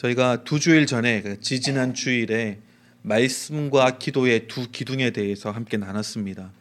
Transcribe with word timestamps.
저희가 0.00 0.44
두 0.44 0.58
주일 0.58 0.86
전에 0.86 1.20
그 1.20 1.40
지지난 1.40 1.92
주일에 1.92 2.58
말씀과 3.02 3.98
기도의 3.98 4.48
두 4.48 4.70
기둥에 4.70 5.10
대해서 5.10 5.50
함께 5.50 5.76
나눴습니다. 5.76 6.52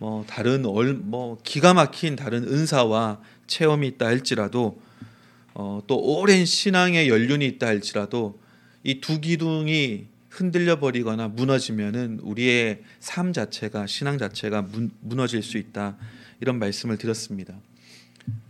뭐 0.00 0.24
다른 0.26 0.66
얼, 0.66 0.94
뭐 0.94 1.38
기가 1.44 1.74
막힌 1.74 2.16
다른 2.16 2.42
은사와 2.42 3.20
체험이 3.46 3.86
있다 3.86 4.06
할지라도 4.06 4.82
어, 5.54 5.80
또 5.86 5.96
오랜 5.96 6.44
신앙의 6.44 7.08
연륜이 7.08 7.46
있다 7.46 7.68
할지라도 7.68 8.40
이 8.82 9.00
두 9.00 9.20
기둥이 9.20 10.06
흔들려 10.28 10.80
버리거나 10.80 11.28
무너지면은 11.28 12.18
우리의 12.20 12.82
삶 12.98 13.32
자체가 13.32 13.86
신앙 13.86 14.18
자체가 14.18 14.62
무, 14.62 14.88
무너질 15.00 15.44
수 15.44 15.56
있다 15.56 15.96
이런 16.40 16.58
말씀을 16.58 16.98
드렸습니다. 16.98 17.54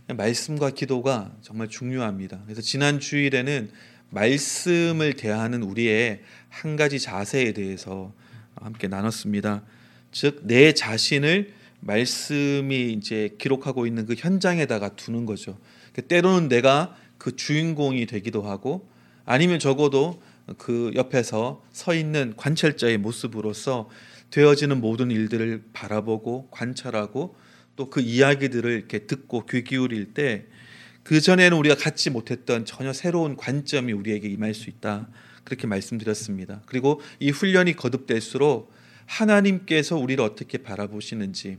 말씀과 0.07 0.71
기도가 0.71 1.35
정말 1.41 1.67
중요합니다. 1.67 2.41
그래서 2.45 2.61
지난 2.61 2.99
주일에는 2.99 3.69
말씀을 4.13 5.13
대하는 5.13 5.63
우리의 5.63 6.21
한 6.49 6.75
가지 6.75 6.99
자세에 6.99 7.53
대해서 7.53 8.13
함께 8.55 8.87
나눴습니다. 8.87 9.63
즉 10.11 10.41
내 10.43 10.73
자신을 10.73 11.53
말씀이 11.79 12.93
이제 12.93 13.35
기록하고 13.39 13.87
있는 13.87 14.05
그 14.05 14.15
현장에다가 14.17 14.95
두는 14.95 15.25
거죠. 15.25 15.57
그 15.91 16.01
때로는 16.03 16.47
내가 16.47 16.95
그 17.17 17.35
주인공이 17.35 18.05
되기도 18.05 18.43
하고 18.43 18.87
아니면 19.25 19.59
적어도 19.59 20.21
그 20.57 20.91
옆에서 20.95 21.63
서 21.71 21.93
있는 21.93 22.33
관찰자의 22.37 22.97
모습으로서 22.97 23.89
되어지는 24.29 24.81
모든 24.81 25.11
일들을 25.11 25.63
바라보고 25.73 26.47
관찰하고 26.51 27.35
또 27.75 27.89
그 27.89 28.01
이야기들을 28.01 28.71
이렇게 28.71 28.99
듣고 28.99 29.45
귀 29.47 29.63
기울일 29.63 30.13
때 30.13 30.45
그 31.03 31.19
전에는 31.19 31.57
우리가 31.57 31.75
갖지 31.75 32.09
못했던 32.09 32.65
전혀 32.65 32.93
새로운 32.93 33.35
관점이 33.35 33.91
우리에게 33.93 34.27
임할 34.29 34.53
수 34.53 34.69
있다. 34.69 35.09
그렇게 35.43 35.67
말씀드렸습니다. 35.67 36.61
그리고 36.65 37.01
이 37.19 37.29
훈련이 37.29 37.75
거듭될수록 37.75 38.71
하나님께서 39.05 39.97
우리를 39.97 40.23
어떻게 40.23 40.57
바라보시는지 40.57 41.57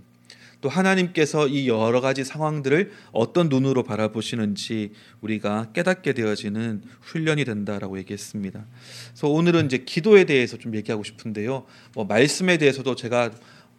또 0.62 0.70
하나님께서 0.70 1.47
이 1.47 1.69
여러 1.69 2.01
가지 2.01 2.25
상황들을 2.25 2.91
어떤 3.12 3.51
눈으로 3.51 3.83
바라보시는지 3.83 4.92
우리가 5.20 5.73
깨닫게 5.75 6.14
되어지는 6.14 6.83
훈련이 7.03 7.45
된다라고 7.45 7.98
얘기했습니다. 7.98 8.64
그래서 9.08 9.29
오늘은 9.29 9.67
이제 9.67 9.79
기도에 9.84 10.25
대해서 10.25 10.56
좀 10.56 10.75
얘기하고 10.75 11.05
싶은데요. 11.05 11.67
뭐 11.92 12.06
말씀에 12.06 12.56
대해서도 12.56 12.95
제가 12.95 13.31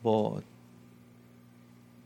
뭐 0.04 0.44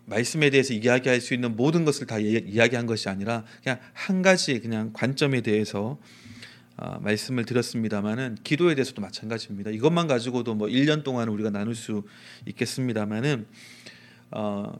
말씀에 0.10 0.50
대해서 0.50 0.74
이야기할 0.74 1.22
수 1.22 1.34
있는 1.34 1.56
모든 1.56 1.86
것을 1.86 2.08
다 2.08 2.18
이야기한 2.20 2.86
것이 2.86 3.10
아니라 3.10 3.46
그냥 3.64 3.80
한 3.94 4.22
가지 4.22 4.60
그냥 4.60 4.92
관점에 4.94 5.42
대해서 5.42 6.00
어, 6.78 6.98
말씀을 7.02 7.46
드렸습니다만은 7.46 8.38
기도에 8.44 8.74
대해서도 8.74 9.02
마찬가지입니다. 9.02 9.70
이것만 9.72 10.08
가지고도 10.08 10.56
뭐 10.56 10.68
1년 10.68 11.04
동안 11.04 11.28
우리가 11.28 11.50
나눌 11.50 11.76
수 11.76 12.04
있겠습니다만은 12.46 13.46
어, 14.32 14.80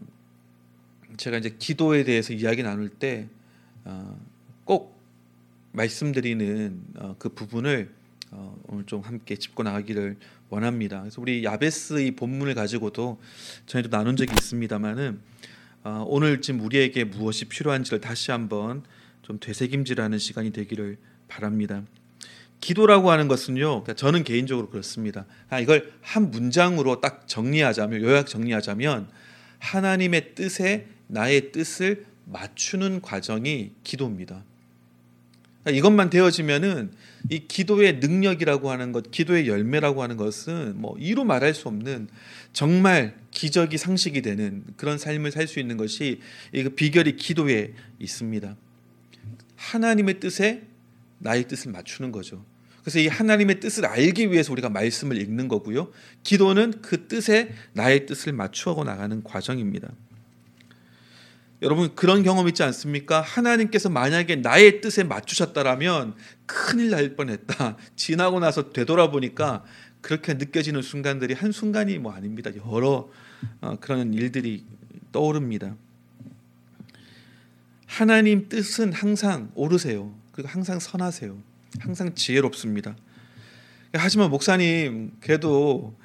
제가 1.18 1.38
이제 1.38 1.56
기도에 1.60 2.04
대해서 2.06 2.34
이야기 2.34 2.64
나눌 2.64 2.90
때꼭 2.90 3.30
어, 4.66 5.00
말씀드리는 5.74 6.82
어, 7.00 7.16
그 7.20 7.30
부분을 7.30 7.99
어, 8.32 8.56
오늘 8.68 8.86
좀 8.86 9.02
함께 9.02 9.36
짚고 9.36 9.64
나가기를 9.64 10.18
원합니다. 10.50 11.02
그래서 11.02 11.22
우리 11.22 11.44
야베스 11.44 12.02
이 12.02 12.12
본문을 12.12 12.54
가지고도 12.56 13.20
저희도 13.66 13.90
나눈 13.90 14.16
적이 14.16 14.34
있습니다만은 14.40 15.20
어, 15.84 16.04
오늘 16.08 16.42
지금 16.42 16.62
우리에게 16.62 17.06
무엇이 17.06 17.46
필요한지를 17.46 18.02
다시 18.02 18.32
한번 18.32 18.84
좀 19.22 19.40
되새김질하는 19.40 20.18
시간이 20.18 20.52
되기를 20.52 20.98
바랍니다. 21.28 21.84
기도라고 22.62 23.10
하는 23.12 23.28
것은요. 23.28 23.84
그러니까 23.84 23.94
저는 23.94 24.24
개인적으로 24.24 24.70
그렇습니다. 24.70 25.26
아, 25.50 25.60
이걸 25.60 25.94
한 26.02 26.30
문장으로 26.32 27.00
딱 27.00 27.28
정리하자면 27.28 28.02
요약 28.02 28.28
정리하자면 28.28 29.10
하나님의 29.60 30.36
뜻에 30.36 30.88
나의 31.08 31.52
뜻을 31.52 32.06
맞추는 32.26 33.02
과정이 33.02 33.72
기도입니다. 33.84 34.44
그러니까 35.64 35.78
이것만 35.78 36.10
되어지면은 36.10 36.92
이 37.30 37.48
기도의 37.48 37.98
능력이라고 38.00 38.72
하는 38.72 38.92
것, 38.92 39.12
기도의 39.12 39.48
열매라고 39.48 40.02
하는 40.02 40.16
것은 40.18 40.80
뭐 40.80 40.96
이루 40.98 41.26
말할 41.26 41.54
수 41.54 41.68
없는 41.68 42.08
정말 42.54 43.18
기적이 43.32 43.78
상식이 43.78 44.22
되는 44.22 44.64
그런 44.78 44.98
삶을 44.98 45.32
살 45.32 45.48
수 45.48 45.60
있는 45.60 45.78
것이 45.78 46.22
이그 46.54 46.72
비결이 46.72 47.16
기도에 47.18 47.74
있습니다. 48.00 48.56
하나님의 49.56 50.20
뜻에 50.20 50.64
나의 51.18 51.48
뜻을 51.48 51.72
맞추는 51.72 52.12
거죠. 52.12 52.46
그래서 52.82 53.00
이 53.00 53.08
하나님의 53.08 53.60
뜻을 53.60 53.86
알기 53.86 54.32
위해서 54.32 54.52
우리가 54.54 54.70
말씀을 54.70 55.18
읽는 55.22 55.48
거고요. 55.50 55.92
기도는 56.24 56.82
그 56.82 57.08
뜻에 57.08 57.54
나의 57.74 58.06
뜻을 58.06 58.32
맞추어 58.32 58.84
나가는 58.84 59.22
과정입니다. 59.24 59.90
여러분 61.62 61.94
그런 61.94 62.24
경험 62.24 62.48
있지 62.48 62.64
않습니까? 62.64 63.22
하나님께서 63.22 63.90
만약에 63.90 64.38
나의 64.38 64.80
뜻에 64.82 65.04
맞추셨다라면 65.04 66.16
큰일 66.46 66.90
날 66.92 67.16
뻔했다. 67.16 67.78
지나고 67.98 68.40
나서 68.40 68.72
되돌아보니까 68.72 69.66
그렇게 70.02 70.36
느껴지는 70.36 70.82
순간들이 70.82 71.34
한 71.34 71.52
순간이 71.52 71.98
뭐 72.00 72.14
아닙니다. 72.14 72.52
여러 72.66 73.10
어, 73.62 73.78
그런 73.82 74.14
일들이 74.14 74.64
떠오릅니다. 75.12 75.76
하나님 77.86 78.48
뜻은 78.48 78.94
항상 78.94 79.52
오르세요. 79.56 80.14
그리고 80.32 80.48
항상 80.48 80.80
선하세요. 80.80 81.38
항상 81.80 82.16
지혜롭습니다. 82.16 82.96
하지만 83.94 84.30
목사님 84.30 85.12
그래도 85.20 85.98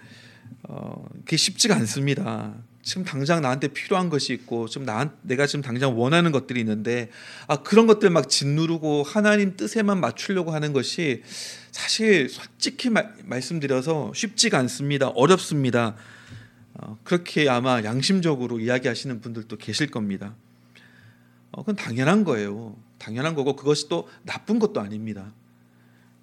어, 0.65 1.06
그게 1.21 1.36
쉽지가 1.36 1.76
않습니다. 1.76 2.54
지금 2.84 3.03
당장 3.03 3.41
나한테 3.41 3.69
필요한 3.69 4.11
것이 4.11 4.34
있고 4.34 4.69
좀 4.69 4.84
나, 4.84 5.11
내가 5.22 5.47
지금 5.47 5.62
당장 5.62 5.99
원하는 5.99 6.33
것들이 6.33 6.61
있는데 6.61 7.11
아 7.47 7.62
그런 7.62 7.87
것들 7.87 8.11
막 8.11 8.28
짓누르고 8.28 9.03
하나님 9.03 9.56
뜻에만 9.56 9.99
맞추려고 10.00 10.53
하는 10.53 10.75
것이 10.75 11.22
사실 11.72 12.28
솔직히 12.28 12.91
마, 12.91 13.05
말씀드려서 13.25 14.12
쉽지가 14.15 14.59
않습니다. 14.59 15.09
어렵습니다. 15.09 15.97
어, 16.75 16.99
그렇게 17.05 17.49
아마 17.49 17.83
양심적으로 17.83 18.61
이야기하시는 18.61 19.21
분들도 19.22 19.56
계실 19.56 19.91
겁니다. 19.91 20.34
어, 21.53 21.62
그건 21.62 21.77
당연한 21.77 22.25
거예요. 22.25 22.77
당연한 22.99 23.34
거고 23.34 23.56
그것이 23.56 23.89
또 23.89 24.09
나쁜 24.25 24.59
것도 24.59 24.81
아닙니다. 24.81 25.33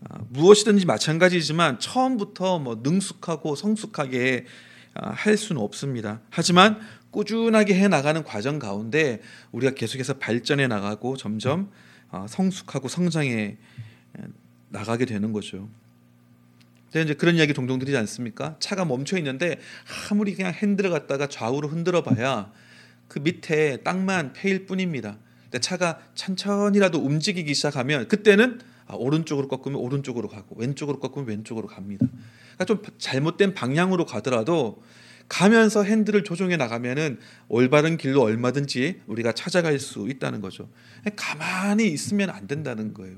아, 0.08 0.20
무엇이든지 0.30 0.86
마찬가지지만 0.86 1.80
처음부터 1.80 2.60
뭐 2.60 2.82
능숙하고 2.84 3.56
성숙하게 3.56 4.46
아, 4.46 4.71
할 4.94 5.38
수는 5.38 5.62
없습니다. 5.62 6.22
하지만 6.30 6.80
꾸준하게 7.12 7.76
해 7.76 7.88
나가는 7.88 8.24
과정 8.24 8.60
가운데 8.60 9.22
우리가 9.52 9.74
계속해서 9.74 10.16
발전해 10.16 10.68
나가고 10.68 11.18
점점 11.18 11.72
어, 12.10 12.26
성숙하고 12.28 12.88
성장해 12.88 13.58
나가게 14.70 15.06
되는 15.06 15.32
거죠. 15.32 15.70
이제 16.90 17.14
그런 17.14 17.36
이야기 17.36 17.54
종종 17.54 17.80
드리지 17.80 17.96
않습니까? 17.98 18.58
차가 18.60 18.84
멈춰 18.84 19.18
있는데 19.18 19.60
아무리 20.10 20.34
그냥 20.34 20.52
핸들을 20.54 20.90
갖다가 20.90 21.28
좌우로 21.28 21.70
흔들어 21.70 22.04
봐야 22.04 22.52
그 23.08 23.20
밑에 23.20 23.78
땅만 23.84 24.34
패일 24.34 24.66
뿐입니다. 24.66 25.18
차가 25.62 26.00
천천히라도 26.16 27.00
움직이기 27.00 27.54
시작하면 27.54 28.08
그때는 28.08 28.60
아, 28.88 28.96
오른쪽으로 28.96 29.48
꺾으면 29.48 29.80
오른쪽으로 29.80 30.28
가고 30.28 30.56
왼쪽으로 30.58 31.00
꺾으면 31.00 31.28
왼쪽으로 31.28 31.68
갑니다. 31.68 32.06
그러니까 32.62 32.66
좀 32.66 32.82
잘못된 32.98 33.54
방향으로 33.54 34.06
가더라도 34.06 34.82
가면서 35.28 35.84
핸들을 35.84 36.24
조정해 36.24 36.58
나가면은 36.58 37.20
올바른 37.48 37.98
길로 37.98 38.22
얼마든지 38.22 39.02
우리가 39.08 39.32
찾아갈 39.32 39.80
수 39.80 40.08
있다는 40.10 40.42
거죠. 40.42 40.70
가만히 41.16 41.88
있으면 41.88 42.30
안 42.30 42.48
된다는 42.48 42.94
거예요. 42.94 43.16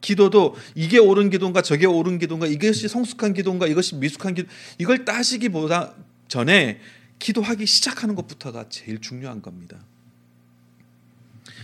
기도도 0.00 0.54
이게 0.76 0.98
옳은 0.98 1.30
기도인가 1.30 1.60
저게 1.60 1.86
옳은 1.86 2.18
기도인가 2.18 2.46
이것이 2.46 2.86
성숙한 2.86 3.34
기도인가 3.34 3.66
이것이 3.66 3.96
미숙한 3.96 4.34
기도 4.34 4.48
이걸 4.78 5.04
따지기보다 5.04 5.94
전에 6.28 6.80
기도하기 7.18 7.66
시작하는 7.66 8.14
것부터가 8.14 8.68
제일 8.68 9.00
중요한 9.00 9.42
겁니다. 9.42 9.78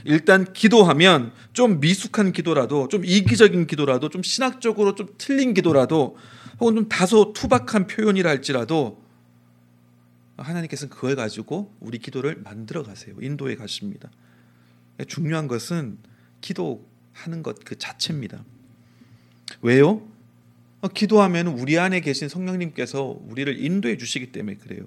일단 0.04 0.52
기도하면 0.52 1.32
좀 1.52 1.78
미숙한 1.78 2.32
기도라도 2.32 2.88
좀 2.88 3.04
이기적인 3.04 3.68
기도라도 3.68 4.08
좀 4.08 4.24
신학적으로 4.24 4.96
좀 4.96 5.06
틀린 5.16 5.54
기도라도 5.54 6.16
혹은 6.60 6.74
좀 6.76 6.88
다소 6.88 7.32
투박한 7.32 7.86
표현이라 7.86 8.30
할지라도 8.30 9.02
하나님께서는 10.36 10.94
그걸 10.94 11.16
가지고 11.16 11.72
우리 11.80 11.98
기도를 11.98 12.36
만들어 12.42 12.82
가세요. 12.82 13.14
인도에 13.20 13.54
가십니다. 13.56 14.10
중요한 15.08 15.48
것은 15.48 15.98
기도하는 16.40 17.42
것 17.42 17.56
그 17.64 17.76
자체입니다. 17.78 18.44
왜요? 19.62 20.06
기도하면 20.92 21.46
우리 21.46 21.78
안에 21.78 22.00
계신 22.00 22.28
성령님께서 22.28 23.18
우리를 23.28 23.58
인도해 23.64 23.96
주시기 23.96 24.32
때문에 24.32 24.56
그래요. 24.56 24.84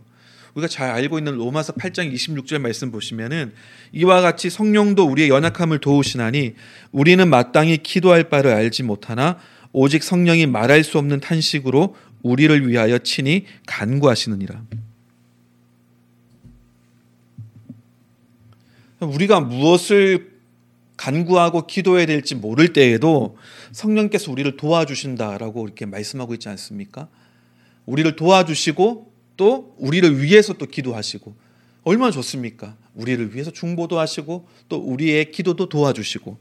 우리가 0.53 0.67
잘 0.67 0.91
알고 0.91 1.17
있는 1.17 1.35
로마서 1.35 1.73
8장 1.73 2.11
26절 2.13 2.59
말씀 2.59 2.91
보시면은 2.91 3.53
이와 3.91 4.21
같이 4.21 4.49
성령도 4.49 5.05
우리의 5.05 5.29
연약함을 5.29 5.79
도우시나니 5.79 6.55
우리는 6.91 7.27
마땅히 7.27 7.77
기도할 7.77 8.29
바를 8.29 8.53
알지 8.53 8.83
못하나 8.83 9.39
오직 9.73 10.03
성령이 10.03 10.45
말할 10.47 10.83
수 10.83 10.97
없는 10.97 11.19
탄식으로 11.19 11.95
우리를 12.21 12.67
위하여 12.67 12.97
친히 12.99 13.45
간구하시느니라. 13.65 14.63
우리가 18.99 19.41
무엇을 19.41 20.37
간구하고 20.97 21.67
기도해야 21.67 22.07
될지 22.07 22.33
모를 22.33 22.73
때에도 22.73 23.37
성령께서 23.71 24.31
우리를 24.31 24.57
도와주신다라고 24.57 25.65
이렇게 25.65 25.85
말씀하고 25.85 26.33
있지 26.33 26.49
않습니까? 26.49 27.07
우리를 27.85 28.15
도와주시고 28.15 29.11
또 29.37 29.75
우리를 29.77 30.21
위해서 30.21 30.53
또 30.53 30.65
기도하시고 30.65 31.35
얼마나 31.83 32.11
좋습니까? 32.11 32.75
우리를 32.95 33.33
위해서 33.33 33.51
중보도 33.51 33.99
하시고 33.99 34.47
또 34.67 34.77
우리의 34.77 35.31
기도도 35.31 35.69
도와주시고 35.69 36.37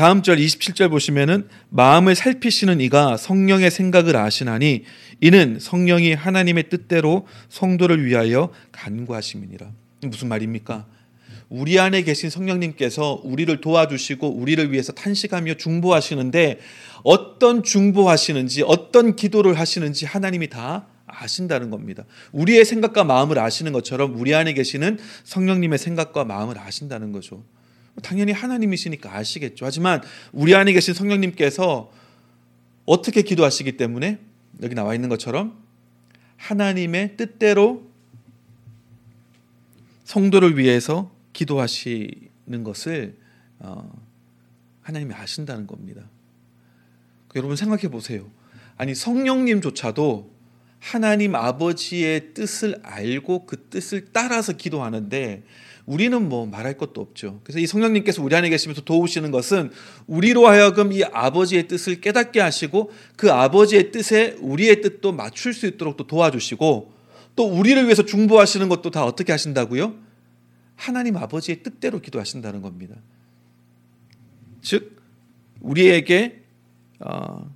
다음 0.00 0.22
절 0.22 0.38
27절 0.38 0.88
보시면은 0.88 1.46
마음을 1.68 2.14
살피시는 2.14 2.80
이가 2.80 3.18
성령의 3.18 3.70
생각을 3.70 4.16
아시나니 4.16 4.84
이는 5.20 5.58
성령이 5.60 6.14
하나님의 6.14 6.70
뜻대로 6.70 7.26
성도를 7.50 8.06
위하여 8.06 8.50
간구하심이니라. 8.72 9.70
무슨 10.04 10.28
말입니까? 10.28 10.86
우리 11.50 11.78
안에 11.78 12.00
계신 12.00 12.30
성령님께서 12.30 13.20
우리를 13.24 13.60
도와주시고 13.60 14.26
우리를 14.26 14.72
위해서 14.72 14.92
탄식하며 14.92 15.58
중보하시는데 15.58 16.60
어떤 17.02 17.62
중보하시는지 17.62 18.62
어떤 18.66 19.16
기도를 19.16 19.58
하시는지 19.58 20.06
하나님이 20.06 20.48
다 20.48 20.86
아신다는 21.06 21.68
겁니다. 21.68 22.06
우리의 22.32 22.64
생각과 22.64 23.04
마음을 23.04 23.38
아시는 23.38 23.72
것처럼 23.72 24.18
우리 24.18 24.34
안에 24.34 24.54
계시는 24.54 24.98
성령님의 25.24 25.78
생각과 25.78 26.24
마음을 26.24 26.58
아신다는 26.58 27.12
거죠. 27.12 27.44
당연히 28.02 28.32
하나님이시니까 28.32 29.14
아시겠죠. 29.14 29.64
하지만 29.64 30.02
우리 30.32 30.54
안에 30.54 30.72
계신 30.72 30.94
성령님께서 30.94 31.92
어떻게 32.86 33.22
기도하시기 33.22 33.76
때문에 33.76 34.18
여기 34.62 34.74
나와 34.74 34.94
있는 34.94 35.08
것처럼 35.08 35.58
하나님의 36.36 37.16
뜻대로 37.16 37.88
성도를 40.04 40.58
위해서 40.58 41.14
기도하시는 41.32 42.64
것을 42.64 43.16
어, 43.60 43.90
하나님이 44.82 45.14
아신다는 45.14 45.66
겁니다. 45.66 46.02
여러분 47.36 47.56
생각해 47.56 47.88
보세요. 47.88 48.28
아니 48.76 48.94
성령님조차도 48.94 50.34
하나님 50.80 51.34
아버지의 51.34 52.32
뜻을 52.34 52.80
알고 52.82 53.46
그 53.46 53.68
뜻을 53.68 54.08
따라서 54.12 54.54
기도하는데 54.54 55.44
우리는 55.90 56.28
뭐 56.28 56.46
말할 56.46 56.78
것도 56.78 57.00
없죠. 57.00 57.40
그래서 57.42 57.58
이 57.58 57.66
성령님께서 57.66 58.22
우리 58.22 58.36
안에 58.36 58.48
계시면서 58.48 58.82
도우시는 58.82 59.32
것은 59.32 59.72
우리로 60.06 60.46
하여금 60.46 60.92
이 60.92 61.02
아버지의 61.02 61.66
뜻을 61.66 62.00
깨닫게 62.00 62.38
하시고 62.38 62.92
그 63.16 63.32
아버지의 63.32 63.90
뜻에 63.90 64.36
우리의 64.40 64.82
뜻도 64.82 65.10
맞출 65.10 65.52
수 65.52 65.66
있도록 65.66 65.96
또 65.96 66.06
도와주시고 66.06 66.92
또 67.34 67.44
우리를 67.44 67.82
위해서 67.82 68.04
중보하시는 68.04 68.68
것도 68.68 68.92
다 68.92 69.04
어떻게 69.04 69.32
하신다고요? 69.32 69.96
하나님 70.76 71.16
아버지의 71.16 71.64
뜻대로 71.64 72.00
기도하신다는 72.00 72.62
겁니다. 72.62 72.94
즉 74.62 74.96
우리에게 75.60 76.44
어, 77.00 77.52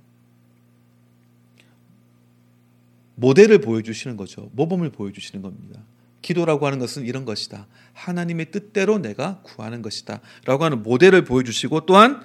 모델을 3.15 3.59
보여주시는 3.59 4.17
거죠. 4.17 4.49
모범을 4.51 4.89
보여주시는 4.89 5.41
겁니다. 5.41 5.79
기도라고 6.25 6.65
하는 6.65 6.79
것은 6.79 7.05
이런 7.05 7.23
것이다. 7.23 7.67
하나님의 7.93 8.49
뜻대로 8.49 8.97
내가 8.97 9.41
구하는 9.43 9.83
것이다. 9.83 10.21
라고 10.45 10.63
하는 10.63 10.81
모델을 10.81 11.23
보여주시고 11.23 11.85
또한 11.85 12.19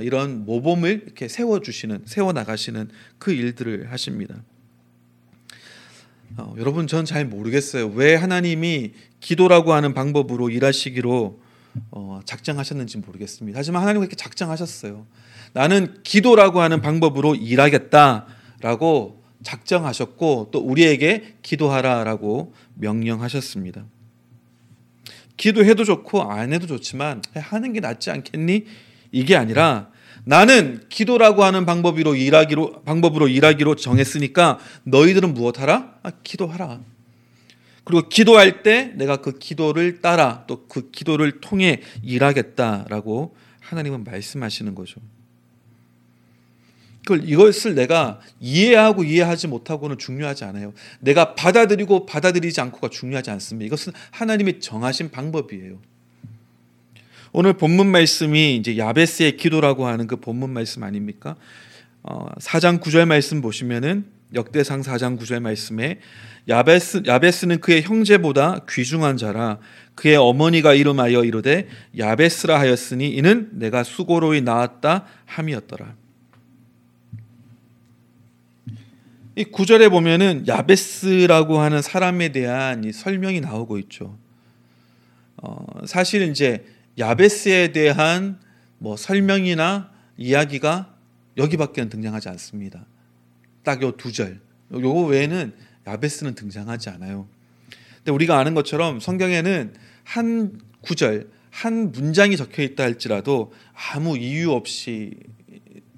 이런 0.00 0.46
모범을 0.46 1.02
이렇게 1.04 1.28
세워주시는, 1.28 2.04
세워나가시는 2.06 2.88
그 3.18 3.30
일들을 3.32 3.92
하십니다. 3.92 4.36
어, 6.38 6.54
여러분, 6.56 6.86
전 6.86 7.04
잘 7.04 7.26
모르겠어요. 7.26 7.88
왜 7.88 8.14
하나님이 8.14 8.92
기도라고 9.20 9.74
하는 9.74 9.92
방법으로 9.92 10.48
일하시기로 10.48 11.42
어, 11.90 12.20
작정하셨는지 12.24 12.98
모르겠습니다. 12.98 13.58
하지만 13.58 13.82
하나님은 13.82 14.06
그렇게 14.06 14.16
작정하셨어요. 14.16 15.06
나는 15.52 15.98
기도라고 16.04 16.62
하는 16.62 16.80
방법으로 16.80 17.34
일하겠다라고 17.34 19.22
작정하셨고 19.42 20.48
또 20.52 20.60
우리에게 20.60 21.34
기도하라라고 21.42 22.54
명령하셨습니다. 22.82 23.84
기도해도 25.36 25.84
좋고 25.84 26.22
안 26.30 26.52
해도 26.52 26.66
좋지만 26.66 27.22
하는 27.34 27.72
게 27.72 27.80
낫지 27.80 28.10
않겠니? 28.10 28.66
이게 29.12 29.36
아니라 29.36 29.90
나는 30.24 30.84
기도라고 30.88 31.42
하는 31.44 31.64
방법으로 31.64 32.14
일하기로 32.14 32.82
방법으로 32.82 33.28
일하기로 33.28 33.76
정했으니까 33.76 34.58
너희들은 34.84 35.32
무엇하라? 35.34 35.94
아, 36.02 36.10
기도하라. 36.22 36.80
그리고 37.84 38.08
기도할 38.08 38.62
때 38.62 38.92
내가 38.94 39.16
그 39.16 39.38
기도를 39.38 40.00
따라 40.00 40.44
또 40.46 40.66
그 40.68 40.90
기도를 40.90 41.40
통해 41.40 41.82
일하겠다라고 42.02 43.34
하나님은 43.60 44.04
말씀하시는 44.04 44.74
거죠. 44.74 45.00
그걸 47.02 47.28
이것을 47.28 47.74
내가 47.74 48.20
이해하고 48.40 49.04
이해하지 49.04 49.48
못하고는 49.48 49.98
중요하지 49.98 50.44
않아요. 50.44 50.72
내가 51.00 51.34
받아들이고 51.34 52.06
받아들이지 52.06 52.60
않고가 52.60 52.88
중요하지 52.88 53.30
않습니다. 53.30 53.66
이것은 53.66 53.92
하나님이 54.10 54.60
정하신 54.60 55.10
방법이에요. 55.10 55.78
오늘 57.32 57.54
본문 57.54 57.86
말씀이 57.88 58.56
이제 58.56 58.76
야베스의 58.76 59.36
기도라고 59.36 59.86
하는 59.86 60.06
그 60.06 60.16
본문 60.16 60.50
말씀 60.50 60.82
아닙니까? 60.82 61.36
어, 62.02 62.26
4장 62.38 62.80
9절 62.80 63.06
말씀 63.06 63.40
보시면은 63.40 64.04
역대상 64.34 64.82
4장 64.82 65.18
9절 65.18 65.40
말씀에 65.40 65.98
야베스 66.48 67.02
야베스는 67.06 67.60
그의 67.60 67.82
형제보다 67.82 68.60
귀중한 68.68 69.16
자라 69.16 69.58
그의 69.94 70.16
어머니가 70.16 70.74
이름하여 70.74 71.24
이르되 71.24 71.68
야베스라 71.96 72.58
하였으니 72.58 73.08
이는 73.10 73.48
내가 73.52 73.82
수고로이 73.82 74.40
낳았다 74.42 75.06
함이었더라. 75.26 76.01
이 79.34 79.44
구절에 79.44 79.88
보면은 79.88 80.46
야베스라고 80.46 81.58
하는 81.58 81.80
사람에 81.80 82.30
대한 82.32 82.84
이 82.84 82.92
설명이 82.92 83.40
나오고 83.40 83.78
있죠. 83.78 84.18
어, 85.38 85.64
사실 85.86 86.22
이제 86.28 86.66
야베스에 86.98 87.72
대한 87.72 88.38
뭐 88.78 88.96
설명이나 88.96 89.90
이야기가 90.18 90.94
여기밖에는 91.38 91.88
등장하지 91.88 92.28
않습니다. 92.28 92.84
딱 93.64 93.82
요 93.82 93.92
두 93.96 94.12
절. 94.12 94.40
요거 94.72 95.06
외에는 95.06 95.52
야베스는 95.86 96.34
등장하지 96.34 96.90
않아요. 96.90 97.26
근데 97.96 98.12
우리가 98.12 98.38
아는 98.38 98.54
것처럼 98.54 99.00
성경에는 99.00 99.74
한 100.04 100.60
구절, 100.82 101.30
한 101.50 101.92
문장이 101.92 102.36
적혀 102.36 102.62
있다 102.62 102.82
할지라도 102.84 103.52
아무 103.72 104.18
이유 104.18 104.52
없이 104.52 105.14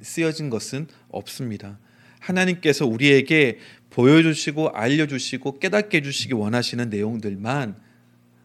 쓰여진 0.02 0.50
것은 0.50 0.86
없습니다. 1.08 1.78
하나님께서 2.24 2.86
우리에게 2.86 3.58
보여주시고 3.90 4.70
알려주시고 4.70 5.58
깨닫게 5.58 5.98
해주시기 5.98 6.34
원하시는 6.34 6.88
내용들만 6.88 7.76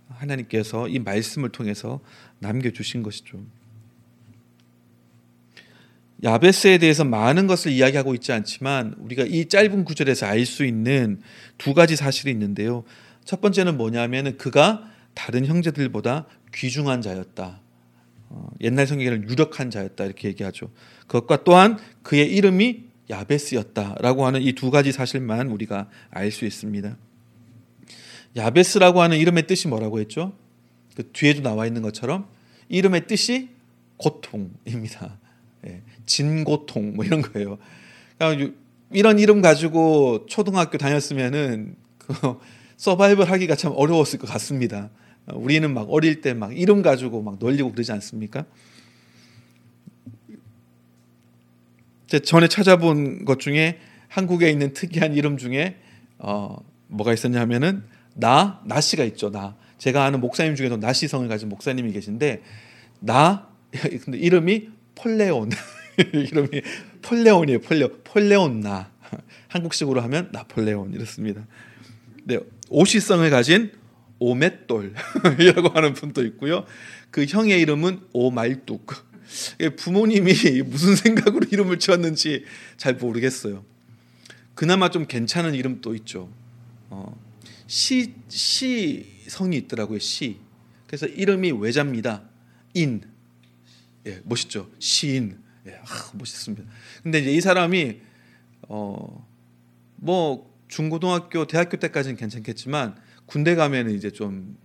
하나님께서 0.10 0.88
이 0.90 1.00
말씀을 1.00 1.50
통해서 1.50 2.02
남겨주신 2.40 3.04
것이죠. 3.04 3.42
야베스에 6.22 6.80
대해서 6.80 7.06
많은 7.06 7.48
것을 7.48 7.72
이야기하고 7.72 8.14
있지 8.16 8.34
않지만 8.34 8.96
우리가 8.98 9.24
이 9.24 9.46
짧은 9.46 9.86
구절에서 9.86 10.26
알 10.26 10.46
수 10.46 10.66
있는 10.66 11.22
두 11.58 11.74
가지 11.74 11.96
사실이 11.96 12.30
있는데요. 12.32 12.84
첫 13.24 13.40
번째는 13.40 13.78
뭐냐면 13.78 14.38
그가 14.38 14.92
다른 15.14 15.46
형제들보다 15.46 16.26
귀중한 16.54 17.02
자였다. 17.02 17.62
어, 18.30 18.50
옛날 18.60 18.86
성경에는 18.86 19.30
유력한 19.30 19.72
자였다 19.72 20.06
이렇게 20.06 20.28
얘기하죠. 20.28 20.72
그것과 21.08 21.44
또한 21.44 21.78
그의 22.04 22.36
이름이 22.36 22.89
야베스였다라고 23.10 24.26
하는 24.26 24.42
이 24.42 24.54
두 24.54 24.72
가지 24.72 24.92
사실만 24.92 25.48
우리가 25.48 25.90
알 26.12 26.32
수 26.32 26.46
있습니다. 26.46 26.96
야베스라고 28.36 29.02
하는 29.02 29.18
이름의 29.18 29.48
뜻이 29.48 29.68
뭐라고 29.68 30.00
했죠? 30.00 30.34
그 30.96 31.10
뒤에도 31.12 31.42
나와 31.42 31.66
있는 31.66 31.82
것처럼 31.82 32.28
이름의 32.68 33.08
뜻이 33.08 33.50
고통입니다. 33.98 35.18
예, 35.68 35.82
진고통 36.06 36.96
뭐 36.96 37.06
이런 37.06 37.22
거예요. 37.22 37.58
그러니까 38.18 38.54
이런 38.92 39.20
이름 39.20 39.42
가지고 39.42 40.26
초등학교 40.28 40.78
다녔으면은 40.78 41.76
그 41.98 42.14
서바이벌 42.78 43.30
하기가 43.30 43.56
참 43.56 43.74
어려웠을 43.76 44.20
것 44.20 44.30
같습니다. 44.30 44.90
우리는 45.34 45.72
막 45.74 45.88
어릴 45.92 46.22
때 46.22 46.34
막 46.34 46.58
이름 46.58 46.82
가지고 46.82 47.22
막 47.22 47.38
놀리고 47.40 47.72
그러지 47.72 47.92
않습니까? 47.92 48.46
전에 52.18 52.48
찾아본 52.48 53.26
것 53.26 53.40
중에 53.40 53.80
한국에 54.08 54.50
있는 54.50 54.74
특이한 54.74 55.14
이름 55.14 55.38
중에 55.38 55.78
어, 56.18 56.58
뭐가 56.88 57.14
있었냐 57.14 57.40
하면은 57.42 57.84
나 58.16 58.62
나씨가 58.66 59.04
있죠. 59.06 59.30
나 59.32 59.56
제가 59.78 60.04
아는 60.06 60.20
목사님 60.20 60.56
중에도 60.56 60.78
나씨성을 60.78 61.28
가진 61.28 61.50
목사님이 61.50 61.92
계신데 61.92 62.42
나 63.00 63.48
근데 64.04 64.18
이름이 64.18 64.70
폴레온 64.96 65.52
이름이 66.14 66.62
폴레온이에요. 67.02 67.62
폴레 67.62 67.88
폴레온 68.04 68.62
나 68.62 68.92
한국식으로 69.48 70.02
하면 70.02 70.30
나폴레온 70.32 70.94
이렇습니다. 70.94 71.46
네, 72.24 72.40
오시성을 72.70 73.30
가진 73.30 73.72
오맷돌이라고 74.20 75.70
하는 75.74 75.94
분도 75.94 76.26
있고요. 76.26 76.66
그 77.10 77.26
형의 77.26 77.62
이름은 77.62 78.02
오말뚝. 78.14 79.09
부모님이 79.78 80.64
무슨 80.66 80.96
생각으로 80.96 81.48
이름을 81.50 81.80
지었는지 81.80 82.46
잘 82.78 82.96
모르겠어요. 82.96 83.64
그나마 84.56 84.90
좀 84.90 85.08
괜찮은 85.08 85.56
이름도 85.56 85.96
있죠. 85.96 86.30
어, 86.90 87.18
시, 87.68 88.14
시 88.28 89.06
성이 89.28 89.58
있더라고요. 89.58 90.00
시. 90.00 90.38
그래서 90.88 91.06
이름이 91.06 91.52
외자입니다. 91.52 92.24
인. 92.74 93.04
예, 94.06 94.22
멋있죠. 94.24 94.70
시인. 94.80 95.38
예, 95.68 95.76
아, 95.76 96.12
멋있습니다. 96.14 96.64
근데 97.04 97.20
이제 97.20 97.32
이 97.32 97.42
사람이 97.42 98.02
어, 98.70 99.28
뭐 99.96 100.50
중고등학교, 100.68 101.46
대학교 101.48 101.78
때까지는 101.78 102.16
괜찮겠지만 102.18 102.96
군대 103.26 103.56
가면 103.56 103.92
이제 103.92 104.12
좀 104.12 104.58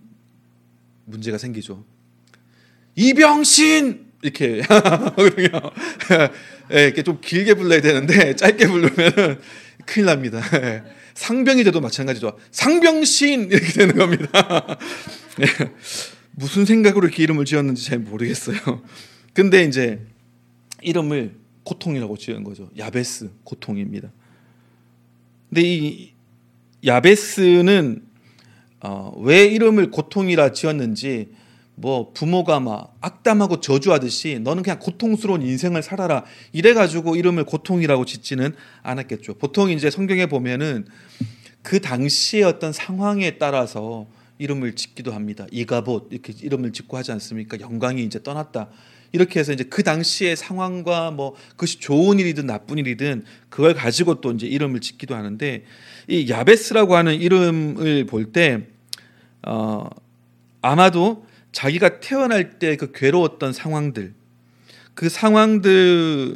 문제가 1.05 1.37
생기죠. 1.37 1.85
이병신 2.95 4.04
이렇게 4.25 4.61
그러요. 5.15 5.71
예, 6.73 6.85
이렇게 6.85 7.03
좀 7.03 7.19
길게 7.21 7.53
불러야 7.53 7.79
되는데 7.79 8.33
짧게 8.35 8.67
부르면 8.67 9.39
큰일 9.85 10.05
납니다. 10.07 10.41
예. 10.55 10.83
상병이 11.13 11.63
돼도 11.63 11.79
마찬가지죠. 11.79 12.37
상병신 12.51 13.51
이렇게 13.51 13.71
되는 13.71 13.95
겁니다. 13.95 14.77
예. 15.41 15.71
무슨 16.31 16.65
생각으로 16.65 17.07
이렇게 17.07 17.23
이름을 17.23 17.45
지었는지 17.45 17.85
잘 17.85 17.99
모르겠어요. 17.99 18.57
근데 19.33 19.63
이제 19.63 20.01
이름을 20.81 21.35
고통이라고 21.63 22.17
지은 22.17 22.43
거죠. 22.43 22.69
야베스 22.77 23.29
고통입니다. 23.43 24.11
근데 25.49 25.61
이 25.61 26.13
야베스는 26.83 28.03
어, 28.81 29.13
왜 29.19 29.45
이름을 29.45 29.91
고통이라 29.91 30.51
지었는지 30.51 31.29
뭐 31.75 32.11
부모가 32.13 32.59
막 32.59 32.95
악담하고 33.01 33.59
저주하듯이 33.59 34.39
너는 34.39 34.63
그냥 34.63 34.79
고통스러운 34.79 35.41
인생을 35.41 35.83
살아라 35.83 36.23
이래 36.53 36.73
가지고 36.73 37.15
이름을 37.15 37.43
고통이라고 37.43 38.05
짓지는 38.05 38.55
않았겠죠. 38.81 39.35
보통 39.35 39.69
이제 39.69 39.89
성경에 39.89 40.25
보면은 40.25 40.85
그 41.61 41.81
당시의 41.81 42.43
어떤 42.43 42.71
상황에 42.71 43.37
따라서 43.37 44.07
이름을 44.37 44.75
짓기도 44.75 45.13
합니다. 45.13 45.45
이가봇 45.51 46.07
이렇게 46.11 46.33
이름을 46.41 46.71
짓고 46.71 46.97
하지 46.97 47.11
않습니까? 47.11 47.59
영광이 47.59 48.03
이제 48.03 48.21
떠났다. 48.21 48.69
이렇게 49.11 49.39
해서 49.39 49.53
이제 49.53 49.63
그 49.63 49.81
당시의 49.81 50.35
상황과 50.35 51.11
뭐 51.11 51.35
그것이 51.51 51.79
좋은 51.79 52.19
일이든 52.19 52.45
나쁜 52.45 52.77
일이든 52.77 53.23
그걸 53.49 53.73
가지고 53.73 54.19
또 54.19 54.31
이제 54.31 54.45
이름을 54.45 54.81
짓기도 54.81 55.15
하는데 55.15 55.63
이 56.09 56.29
야베스라고 56.29 56.95
하는 56.95 57.15
이름을 57.15 58.05
볼때 58.07 58.67
어, 59.43 59.89
아마도 60.61 61.25
자기가 61.55 62.01
태어날 62.01 62.59
때 62.59 62.75
그 62.75 62.91
괴로웠던 62.91 63.53
상황들, 63.53 64.13
그 64.93 65.07
상황들이 65.07 66.35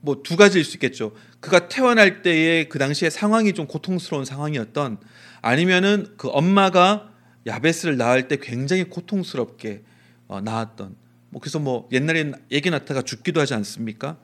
뭐 0.00 0.22
두 0.24 0.36
가지일 0.36 0.64
수 0.64 0.76
있겠죠. 0.76 1.12
그가 1.38 1.68
태어날 1.68 2.22
때의 2.22 2.68
그 2.68 2.80
당시의 2.80 3.12
상황이 3.12 3.52
좀 3.52 3.68
고통스러운 3.68 4.24
상황이었던 4.24 4.98
아니면은 5.40 6.08
그 6.16 6.28
엄마가 6.30 7.12
야베스를 7.46 7.96
낳을 7.96 8.26
때 8.26 8.38
굉장히 8.40 8.84
고통스럽게 8.84 9.84
어, 10.26 10.40
낳았던 10.40 10.96
뭐 11.28 11.40
그래서 11.40 11.60
뭐 11.60 11.88
옛날에 11.92 12.32
낳다가 12.70 13.02
죽기도 13.02 13.40
하지 13.40 13.54
않습니까? 13.54 14.18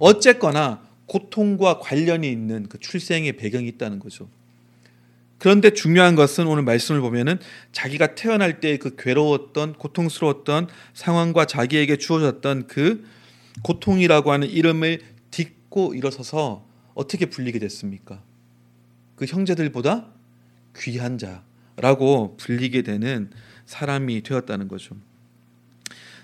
어쨌거나 0.00 0.82
고통과 1.06 1.78
관련이 1.78 2.28
있는 2.28 2.68
그 2.68 2.78
출생의 2.80 3.36
배경이 3.36 3.68
있다는 3.68 4.00
거죠. 4.00 4.28
그런데 5.40 5.70
중요한 5.70 6.16
것은 6.16 6.46
오늘 6.46 6.62
말씀을 6.62 7.00
보면은 7.00 7.38
자기가 7.72 8.14
태어날 8.14 8.60
때 8.60 8.76
그 8.76 8.94
괴로웠던 8.94 9.72
고통스러웠던 9.72 10.68
상황과 10.92 11.46
자기에게 11.46 11.96
주어졌던 11.96 12.66
그 12.66 13.04
고통이라고 13.62 14.32
하는 14.32 14.48
이름을 14.48 15.00
딛고 15.30 15.94
일어서서 15.94 16.66
어떻게 16.94 17.26
불리게 17.26 17.58
됐습니까? 17.58 18.22
그 19.16 19.24
형제들보다 19.24 20.08
귀한 20.76 21.18
자라고 21.18 22.36
불리게 22.36 22.82
되는 22.82 23.30
사람이 23.64 24.22
되었다는 24.22 24.68
거죠. 24.68 24.94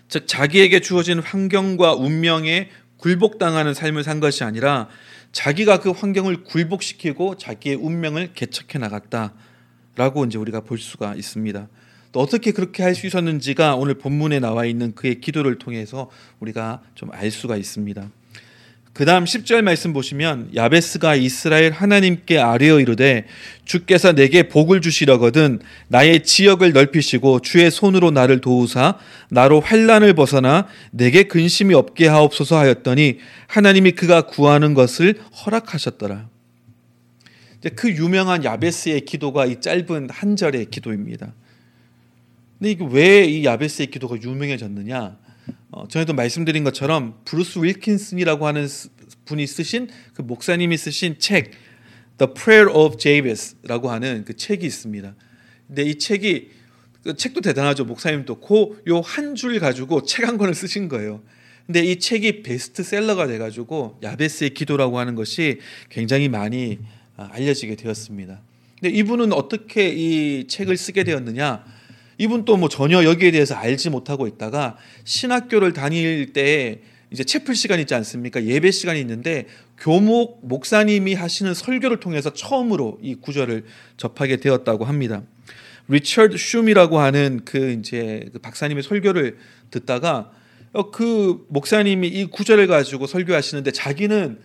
즉 0.08 0.28
자기에게 0.28 0.80
주어진 0.80 1.20
환경과 1.20 1.94
운명에 1.94 2.68
굴복당하는 2.98 3.72
삶을 3.72 4.04
산 4.04 4.20
것이 4.20 4.44
아니라 4.44 4.88
자기가 5.36 5.80
그 5.80 5.90
환경을 5.90 6.44
굴복시키고 6.44 7.36
자기의 7.36 7.76
운명을 7.76 8.30
개척해 8.32 8.78
나갔다라고 8.78 10.24
이제 10.24 10.38
우리가 10.38 10.62
볼 10.62 10.78
수가 10.78 11.14
있습니다. 11.14 11.68
또 12.12 12.20
어떻게 12.20 12.52
그렇게 12.52 12.82
할 12.82 12.94
수 12.94 13.06
있었는지가 13.06 13.76
오늘 13.76 13.98
본문에 13.98 14.40
나와 14.40 14.64
있는 14.64 14.94
그의 14.94 15.20
기도를 15.20 15.58
통해서 15.58 16.10
우리가 16.40 16.80
좀 16.94 17.10
알 17.12 17.30
수가 17.30 17.58
있습니다. 17.58 18.10
그 18.96 19.04
다음 19.04 19.24
10절 19.24 19.60
말씀 19.60 19.92
보시면 19.92 20.52
야베스가 20.54 21.16
이스라엘 21.16 21.70
하나님께 21.70 22.38
아뢰어 22.38 22.80
이르되 22.80 23.26
주께서 23.66 24.14
내게 24.14 24.48
복을 24.48 24.80
주시려거든 24.80 25.60
나의 25.88 26.24
지역을 26.24 26.72
넓히시고 26.72 27.40
주의 27.40 27.70
손으로 27.70 28.10
나를 28.10 28.40
도우사 28.40 28.96
나로 29.28 29.60
환란을 29.60 30.14
벗어나 30.14 30.66
내게 30.92 31.24
근심이 31.24 31.74
없게 31.74 32.06
하옵소서 32.06 32.56
하였더니 32.56 33.18
하나님이 33.48 33.92
그가 33.92 34.22
구하는 34.22 34.72
것을 34.72 35.20
허락하셨더라. 35.44 36.30
그 37.74 37.90
유명한 37.90 38.44
야베스의 38.44 39.02
기도가 39.02 39.44
이 39.44 39.60
짧은 39.60 40.08
한 40.10 40.36
절의 40.36 40.70
기도입니다. 40.70 41.34
근데 42.58 42.70
이게 42.70 42.86
왜 42.90 43.28
이 43.28 43.44
야베스의 43.44 43.88
기도가 43.88 44.16
유명해졌느냐? 44.22 45.25
어, 45.70 45.86
전에도 45.88 46.12
말씀드린 46.14 46.64
것처럼 46.64 47.20
브루스 47.24 47.60
윌킨슨이라고 47.60 48.46
하는 48.46 48.66
분이 49.24 49.46
쓰신 49.46 49.88
그 50.14 50.22
목사님이 50.22 50.76
쓰신 50.76 51.18
책 51.18 51.50
The 52.18 52.32
Prayer 52.34 52.70
of 52.72 52.96
Jabez라고 52.96 53.90
하는 53.90 54.24
그 54.24 54.34
책이 54.34 54.64
있습니다. 54.64 55.14
근데 55.66 55.82
이 55.82 55.98
책이 55.98 56.50
그 57.02 57.16
책도 57.16 57.40
대단하죠. 57.40 57.84
목사님도 57.84 58.40
그요한 58.40 59.34
줄 59.34 59.58
가지고 59.60 60.02
책 60.02 60.26
한 60.26 60.38
권을 60.38 60.54
쓰신 60.54 60.88
거예요. 60.88 61.22
근데 61.66 61.84
이 61.84 61.98
책이 61.98 62.42
베스트셀러가 62.42 63.26
돼 63.26 63.38
가지고 63.38 63.98
야베스의 64.02 64.50
기도라고 64.54 64.98
하는 64.98 65.14
것이 65.14 65.58
굉장히 65.90 66.28
많이 66.28 66.78
아, 67.16 67.28
알려지게 67.32 67.74
되었습니다. 67.76 68.40
근데 68.80 68.96
이분은 68.96 69.32
어떻게 69.32 69.88
이 69.88 70.46
책을 70.46 70.76
쓰게 70.76 71.04
되었느냐? 71.04 71.64
이분 72.18 72.44
또 72.44 72.56
뭐 72.56 72.68
전혀 72.68 73.04
여기에 73.04 73.32
대해서 73.32 73.54
알지 73.54 73.90
못하고 73.90 74.26
있다가 74.26 74.76
신학교를 75.04 75.72
다닐 75.72 76.32
때 76.32 76.80
이제 77.10 77.22
채플 77.22 77.54
시간 77.54 77.78
있지 77.80 77.94
않습니까? 77.94 78.44
예배 78.44 78.70
시간이 78.70 79.00
있는데 79.00 79.46
교목 79.78 80.40
목사님이 80.46 81.14
하시는 81.14 81.54
설교를 81.54 82.00
통해서 82.00 82.32
처음으로 82.32 82.98
이 83.02 83.14
구절을 83.14 83.64
접하게 83.96 84.36
되었다고 84.38 84.84
합니다. 84.84 85.22
리처드 85.88 86.36
shum이라고 86.36 86.98
하는 86.98 87.42
그 87.44 87.72
이제 87.72 88.28
그 88.32 88.38
박사님의 88.40 88.82
설교를 88.82 89.36
듣다가 89.70 90.32
어, 90.72 90.90
그 90.90 91.46
목사님이 91.48 92.08
이 92.08 92.26
구절을 92.26 92.66
가지고 92.66 93.06
설교하시는데 93.06 93.70
자기는 93.70 94.38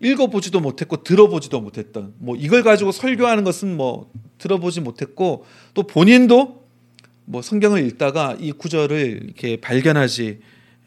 읽어보지도 0.00 0.60
못했고 0.60 1.02
들어보지도 1.02 1.60
못했던 1.60 2.14
뭐 2.18 2.36
이걸 2.36 2.62
가지고 2.62 2.92
설교하는 2.92 3.44
것은 3.44 3.76
뭐 3.76 4.10
들어보지 4.38 4.80
못했고 4.80 5.44
또 5.74 5.82
본인도 5.82 6.65
뭐 7.26 7.42
성경을 7.42 7.84
읽다가 7.86 8.36
이 8.40 8.52
구절을 8.52 9.22
이렇게 9.24 9.60
발견하지 9.60 10.40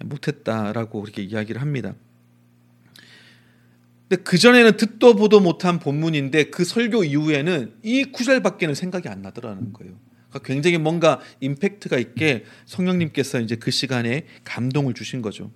못했다라고 0.05 1.01
그렇게 1.01 1.22
이야기를 1.22 1.62
합니다. 1.62 1.93
근데 4.08 4.24
그 4.24 4.38
전에는 4.38 4.77
듣도 4.77 5.15
보도 5.15 5.39
못한 5.39 5.79
본문인데 5.79 6.46
그 6.46 6.63
설교 6.63 7.03
이후에는 7.03 7.74
이 7.84 8.05
구절밖에는 8.05 8.74
생각이 8.74 9.08
안 9.08 9.22
나더라는 9.22 9.74
거예요. 9.74 10.00
그러니까 10.29 10.48
굉장히 10.48 10.77
뭔가 10.77 11.19
임팩트가 11.41 11.98
있게 12.00 12.46
성령님께서 12.65 13.41
이제 13.41 13.55
그 13.55 13.69
시간에 13.69 14.25
감동을 14.46 14.93
주신 14.93 15.22
거죠. 15.22 15.51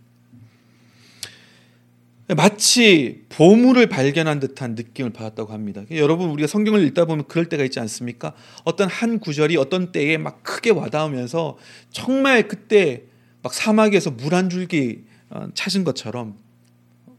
마치 2.30 3.26
보물을 3.30 3.88
발견한 3.88 4.40
듯한 4.40 4.76
느낌을 4.76 5.12
받았다고 5.12 5.52
합니다. 5.52 5.84
여러분 5.92 6.30
우리가 6.30 6.48
성경을 6.48 6.84
읽다 6.88 7.06
보면 7.06 7.28
그럴 7.28 7.48
때가 7.48 7.64
있지 7.66 7.80
않습니까? 7.82 8.34
어떤 8.64 8.88
한 8.90 9.20
구절이 9.20 9.58
어떤 9.58 9.92
때에 9.92 10.18
막 10.18 10.42
크게 10.42 10.70
와닿으면서 10.70 11.58
정말 11.92 12.48
그때 12.48 13.04
막 13.42 13.54
사막에서 13.54 14.12
물 14.12 14.34
한 14.34 14.50
줄기 14.50 15.04
어, 15.30 15.48
찾은 15.54 15.84
것처럼 15.84 16.38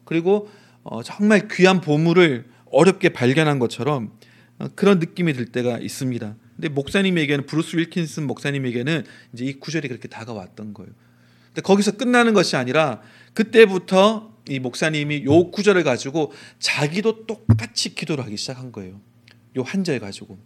그리고 0.04 0.48
어, 0.84 1.02
정말 1.02 1.48
귀한 1.48 1.80
보물을 1.80 2.46
어렵게 2.70 3.10
발견한 3.10 3.58
것처럼 3.58 4.12
어, 4.58 4.68
그런 4.74 5.00
느낌이 5.00 5.34
들 5.34 5.46
때가 5.46 5.78
있습니다. 5.78 6.34
근데 6.56 6.68
목사님에게는 6.68 7.46
브루스 7.46 7.76
윌킨슨 7.76 8.26
목사님에게는 8.26 9.04
이제 9.34 9.44
이 9.44 9.52
구절이 9.54 9.88
그렇게 9.88 10.08
다가왔던 10.08 10.72
거예요. 10.72 10.92
근데 11.48 11.60
거기서 11.60 11.92
끝나는 11.92 12.32
것이 12.32 12.56
아니라 12.56 13.02
그때부터 13.34 14.33
이 14.48 14.58
목사님이 14.58 15.24
요 15.24 15.50
구절을 15.50 15.84
가지고 15.84 16.32
자기도 16.58 17.26
똑같이 17.26 17.94
기도를 17.94 18.24
하기 18.24 18.36
시작한 18.36 18.72
거예요. 18.72 19.00
요 19.56 19.62
한 19.62 19.84
절 19.84 19.98
가지고. 20.00 20.38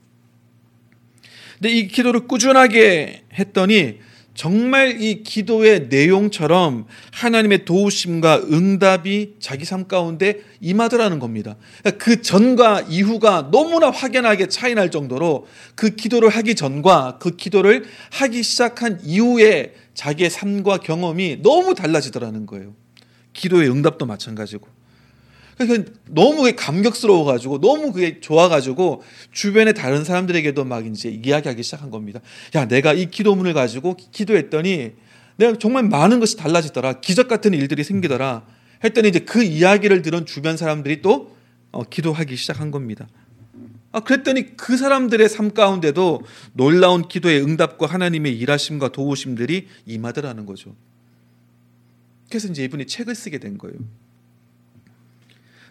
근데 1.54 1.70
이 1.70 1.88
기도를 1.88 2.28
꾸준하게 2.28 3.24
했더니 3.34 3.98
정말 4.34 5.02
이 5.02 5.24
기도의 5.24 5.88
내용처럼 5.88 6.86
하나님의 7.10 7.64
도우심과 7.64 8.42
응답이 8.52 9.34
자기 9.40 9.64
삶 9.64 9.88
가운데 9.88 10.42
임하더라는 10.60 11.18
겁니다. 11.18 11.56
그 11.98 12.22
전과 12.22 12.82
이후가 12.82 13.50
너무나 13.50 13.90
확연하게 13.90 14.46
차이 14.46 14.74
날 14.76 14.92
정도로 14.92 15.48
그 15.74 15.96
기도를 15.96 16.28
하기 16.28 16.54
전과 16.54 17.18
그 17.20 17.34
기도를 17.34 17.84
하기 18.12 18.44
시작한 18.44 19.00
이후에 19.02 19.74
자기의 19.94 20.30
삶과 20.30 20.76
경험이 20.78 21.38
너무 21.42 21.74
달라지더라는 21.74 22.46
거예요. 22.46 22.76
기도의 23.38 23.70
응답도 23.70 24.04
마찬가지고. 24.04 24.68
그러니까 25.56 25.90
너무 26.08 26.50
감격스러워 26.54 27.24
가지고 27.24 27.60
너무 27.60 27.92
그게 27.92 28.20
좋아 28.20 28.48
가지고 28.48 29.02
주변의 29.32 29.74
다른 29.74 30.04
사람들에게도 30.04 30.64
막 30.64 30.86
이제 30.86 31.08
이야기하기 31.08 31.62
시작한 31.62 31.90
겁니다. 31.90 32.20
야, 32.54 32.68
내가 32.68 32.92
이 32.92 33.10
기도문을 33.10 33.54
가지고 33.54 33.96
기도했더니 33.96 34.92
내가 35.36 35.58
정말 35.58 35.84
많은 35.84 36.20
것이 36.20 36.36
달라지더라. 36.36 37.00
기적 37.00 37.28
같은 37.28 37.54
일들이 37.54 37.82
생기더라. 37.82 38.44
했더니 38.84 39.08
이제 39.08 39.20
그 39.20 39.42
이야기를 39.42 40.02
들은 40.02 40.26
주변 40.26 40.56
사람들이 40.56 41.02
또 41.02 41.36
어, 41.72 41.82
기도하기 41.82 42.36
시작한 42.36 42.70
겁니다. 42.70 43.08
아, 43.90 44.00
그랬더니 44.00 44.56
그 44.56 44.76
사람들의 44.76 45.28
삶 45.28 45.54
가운데도 45.54 46.22
놀라운 46.52 47.08
기도의 47.08 47.42
응답과 47.42 47.86
하나님의 47.86 48.36
일하심과 48.38 48.90
도우심들이 48.90 49.66
임하더라는 49.86 50.46
거죠. 50.46 50.74
그래서 52.28 52.48
이제 52.48 52.64
이분이 52.64 52.86
책을 52.86 53.14
쓰게 53.14 53.38
된 53.38 53.58
거예요. 53.58 53.76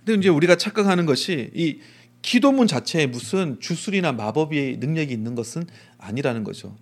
근데 0.05 0.19
이제 0.19 0.29
우리가 0.29 0.55
착각하는 0.55 1.05
것이 1.05 1.51
이 1.53 1.79
기도문 2.21 2.67
자체에 2.67 3.07
무슨 3.07 3.59
주술이나 3.59 4.11
마법의 4.13 4.77
능력이 4.77 5.13
있는 5.13 5.35
것은 5.35 5.65
아니라는 5.97 6.43
거죠. 6.43 6.75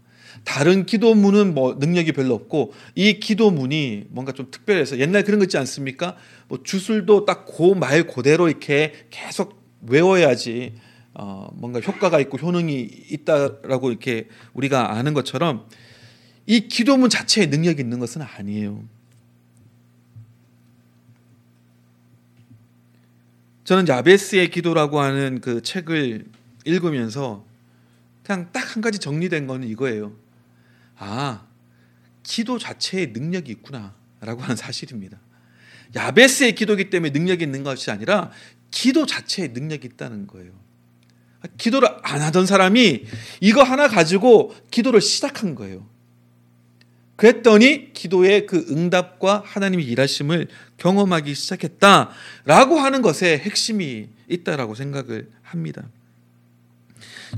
다른 0.43 0.85
기도문은 0.85 1.53
뭐 1.53 1.75
능력이 1.79 2.11
별로 2.11 2.33
없고 2.35 2.73
이 2.93 3.19
기도문이 3.19 4.05
뭔가 4.09 4.31
좀 4.31 4.49
특별해서 4.51 4.99
옛날 4.99 5.23
그런 5.23 5.39
거 5.39 5.45
있지 5.45 5.57
않습니까? 5.57 6.17
뭐 6.47 6.59
주술도 6.61 7.25
딱그말 7.25 8.07
그대로 8.07 8.47
이렇게 8.47 8.93
계속 9.09 9.61
외워야지 9.87 10.73
어 11.13 11.47
뭔가 11.53 11.79
효과가 11.79 12.19
있고 12.21 12.37
효능이 12.37 12.89
있다라고 13.11 13.89
이렇게 13.89 14.27
우리가 14.53 14.93
아는 14.93 15.13
것처럼 15.13 15.67
이 16.45 16.67
기도문 16.67 17.09
자체에 17.09 17.47
능력이 17.47 17.81
있는 17.81 17.99
것은 17.99 18.21
아니에요. 18.21 18.83
저는 23.65 23.87
야베스의 23.87 24.51
기도라고 24.51 24.99
하는 25.01 25.41
그 25.41 25.61
책을 25.61 26.25
읽으면서 26.65 27.45
그냥 28.23 28.51
딱 28.51 28.75
한 28.75 28.81
가지 28.81 28.99
정리된 28.99 29.47
거는 29.47 29.67
이거예요. 29.69 30.11
아, 30.97 31.45
기도 32.23 32.59
자체에 32.59 33.07
능력이 33.07 33.51
있구나라고 33.53 34.41
하는 34.41 34.55
사실입니다. 34.57 35.17
야베스의 35.95 36.55
기도기 36.55 36.89
때문에 36.89 37.11
능력이 37.11 37.43
있는 37.43 37.63
것이 37.63 37.89
아니라 37.89 38.31
기도 38.69 39.05
자체에 39.05 39.49
능력이 39.49 39.87
있다는 39.93 40.27
거예요. 40.27 40.51
기도를 41.57 41.87
안 42.03 42.21
하던 42.21 42.45
사람이 42.45 43.05
이거 43.39 43.63
하나 43.63 43.87
가지고 43.87 44.53
기도를 44.71 44.99
시작한 44.99 45.55
거예요. 45.55 45.87
그랬더니 47.15 47.93
기도의 47.93 48.45
그 48.45 48.65
응답과 48.69 49.43
하나님의 49.45 49.85
일하심을 49.85 50.47
경험하기 50.77 51.33
시작했다라고 51.33 52.79
하는 52.79 53.01
것에 53.01 53.37
핵심이 53.37 54.09
있다라고 54.27 54.75
생각을 54.75 55.29
합니다. 55.41 55.83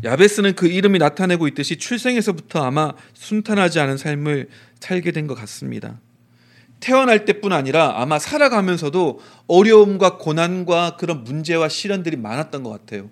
야베스는 0.03 0.55
그 0.55 0.67
이름이 0.67 0.99
나타내고 0.99 1.47
있듯이 1.49 1.77
출생에서부터 1.77 2.63
아마 2.63 2.93
순탄하지 3.13 3.79
않은 3.79 3.97
삶을 3.97 4.49
살게 4.79 5.11
된 5.11 5.27
것 5.27 5.35
같습니다. 5.35 5.99
태어날 6.79 7.25
때뿐 7.25 7.53
아니라 7.53 7.99
아마 8.01 8.19
살아가면서도 8.19 9.19
어려움과 9.47 10.17
고난과 10.17 10.97
그런 10.97 11.23
문제와 11.23 11.69
시련들이 11.69 12.17
많았던 12.17 12.61
것 12.63 12.69
같아요. 12.69 13.09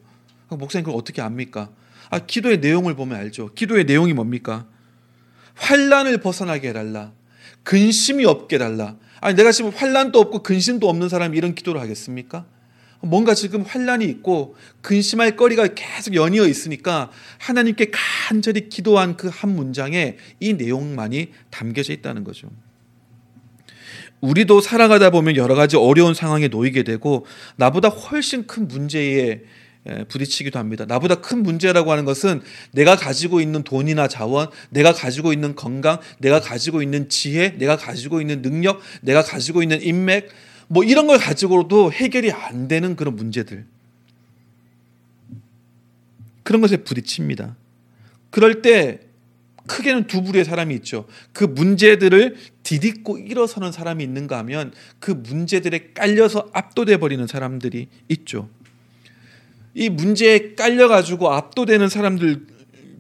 목사님 0.50 0.86
그걸 0.86 1.00
어떻게 1.00 1.22
압니까? 1.22 1.70
아, 2.12 2.20
기도의 2.20 2.60
내용을 2.60 2.96
보면 2.96 3.18
알죠. 3.18 3.52
기도의 3.56 3.86
내용이 3.86 4.14
뭡니까? 4.14 4.68
환란을 5.56 6.20
벗어나게 6.20 6.70
해달라. 6.70 7.14
근심이 7.64 8.26
없게 8.26 8.56
해달라. 8.56 8.96
아니 9.22 9.36
내가 9.36 9.52
지금 9.52 9.72
환란도 9.72 10.20
없고 10.20 10.44
근심도 10.44 10.88
없는 10.88 11.10
사람이 11.10 11.38
이런 11.38 11.56
기도를 11.56 11.82
하겠습니까? 11.82 12.46
뭔가 13.02 13.34
지금 13.36 13.62
환란이 13.62 14.06
있고 14.06 14.56
근심할 14.82 15.36
거리가 15.36 15.70
계속 15.76 16.16
연이어 16.16 16.48
있으니까 16.48 17.12
하나님께 17.40 17.92
간절히 17.92 18.70
기도한 18.70 19.16
그 19.18 19.30
한 19.30 19.56
문장에 19.56 20.18
이 20.40 20.54
내용만이 20.54 21.32
담겨져 21.50 21.94
있다는 21.94 22.24
거죠. 22.24 22.50
우리도 24.22 24.62
살아가다 24.62 25.10
보면 25.12 25.36
여러 25.36 25.56
가지 25.56 25.76
어려운 25.76 26.14
상황에 26.14 26.48
놓이게 26.48 26.84
되고 26.84 27.26
나보다 27.58 27.90
훨씬 27.90 28.48
큰 28.48 28.68
문제에 28.68 29.42
부딪히기도 30.08 30.58
합니다. 30.58 30.86
나보다 30.86 31.16
큰 31.16 31.44
문제라고 31.44 31.92
하는 31.92 32.06
것은 32.06 32.42
내가 32.72 32.96
가지고 32.96 33.40
있는 33.40 33.64
돈이나 33.64 34.08
자원, 34.08 34.50
내가 34.70 34.94
가지고 34.94 35.32
있는 35.34 35.56
건강, 35.56 36.00
내가 36.20 36.40
가지고 36.40 36.82
있는 36.82 37.10
지혜, 37.10 37.50
내가 37.58 37.78
가지고 37.78 38.22
있는 38.22 38.42
능력, 38.42 38.82
내가 39.02 39.22
가지고 39.22 39.62
있는 39.62 39.82
인맥, 39.82 40.30
뭐 40.68 40.84
이런 40.84 41.08
걸 41.08 41.18
가지고도 41.20 41.92
해결이 41.92 42.32
안 42.32 42.68
되는 42.68 42.96
그런 42.96 43.16
문제들. 43.16 43.66
그런 46.44 46.62
것에 46.62 46.78
부딪힙니다. 46.78 47.56
그럴 48.30 48.62
때 48.62 49.00
크게는 49.68 50.06
두 50.08 50.22
부류의 50.22 50.46
사람이 50.46 50.76
있죠. 50.76 51.08
그 51.34 51.44
문제들을 51.44 52.36
디딛고 52.64 53.18
일어서는 53.18 53.72
사람이 53.72 54.04
있는가 54.04 54.38
하면 54.40 54.74
그 55.00 55.12
문제들에 55.12 55.92
깔려서 55.94 56.50
압도돼 56.54 56.98
버리는 56.98 57.26
사람들이 57.26 57.88
있죠. 58.10 58.50
이 59.76 59.90
문제에 59.90 60.56
깔려가지고 60.56 61.32
압도되는 61.32 61.90
사람들 61.90 62.48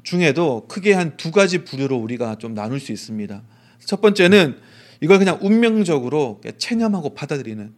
중에도 0.04 0.68
크게 0.68 0.94
한 0.94 1.18
두 1.18 1.32
가지 1.32 1.64
부류로 1.64 1.96
우리가 1.98 2.36
좀 2.38 2.54
나눌 2.54 2.80
수 2.80 2.92
있습니다. 2.92 3.42
첫 3.86 4.02
번째는 4.02 4.58
이걸 5.02 5.18
그냥 5.18 5.40
운명적으로 5.42 6.42
체념하고 6.58 7.16
받아들이는 7.16 7.74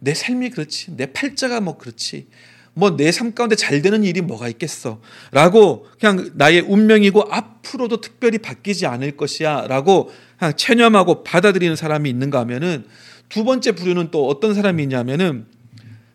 내 0.00 0.14
삶이 0.14 0.50
그렇지, 0.50 0.96
내 0.96 1.12
팔자가 1.12 1.60
뭐 1.60 1.76
그렇지, 1.76 2.26
뭐 2.74 2.96
내 2.96 3.10
삶 3.10 3.34
가운데 3.34 3.54
잘 3.54 3.82
되는 3.82 4.02
일이 4.04 4.20
뭐가 4.22 4.48
있겠어. 4.48 5.00
라고 5.32 5.86
그냥 6.00 6.30
나의 6.34 6.60
운명이고 6.60 7.24
앞으로도 7.30 8.00
특별히 8.00 8.38
바뀌지 8.38 8.86
않을 8.86 9.16
것이야. 9.16 9.66
라고 9.66 10.10
그냥 10.38 10.54
체념하고 10.56 11.22
받아들이는 11.24 11.76
사람이 11.76 12.08
있는가 12.08 12.38
하면은 12.40 12.86
두 13.28 13.44
번째 13.44 13.72
부류는 13.72 14.10
또 14.10 14.26
어떤 14.28 14.54
사람이 14.54 14.82
있냐면은 14.84 15.46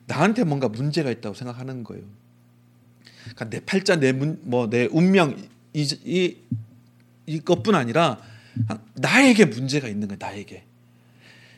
나한테 0.08 0.44
뭔가 0.46 0.68
문제가 0.70 1.12
있다고 1.12 1.36
생각하는 1.36 1.84
거예요. 1.84 2.04
그러니까 3.24 3.50
내 3.50 3.60
팔자 3.60 3.98
내뭐내 3.98 4.90
운명 4.92 5.38
이, 5.74 5.82
이 6.06 6.38
이것뿐 7.26 7.76
아니라 7.76 8.20
나에게 8.96 9.46
문제가 9.46 9.88
있는 9.88 10.08
거야 10.08 10.18
나에게. 10.20 10.64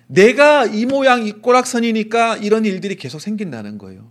내가 0.08 0.66
이 0.66 0.86
모양 0.86 1.26
이 1.26 1.32
꼬락선이니까 1.32 2.38
이런 2.38 2.66
일들이 2.66 2.96
계속 2.96 3.20
생긴다는 3.20 3.78
거예요. 3.78 4.10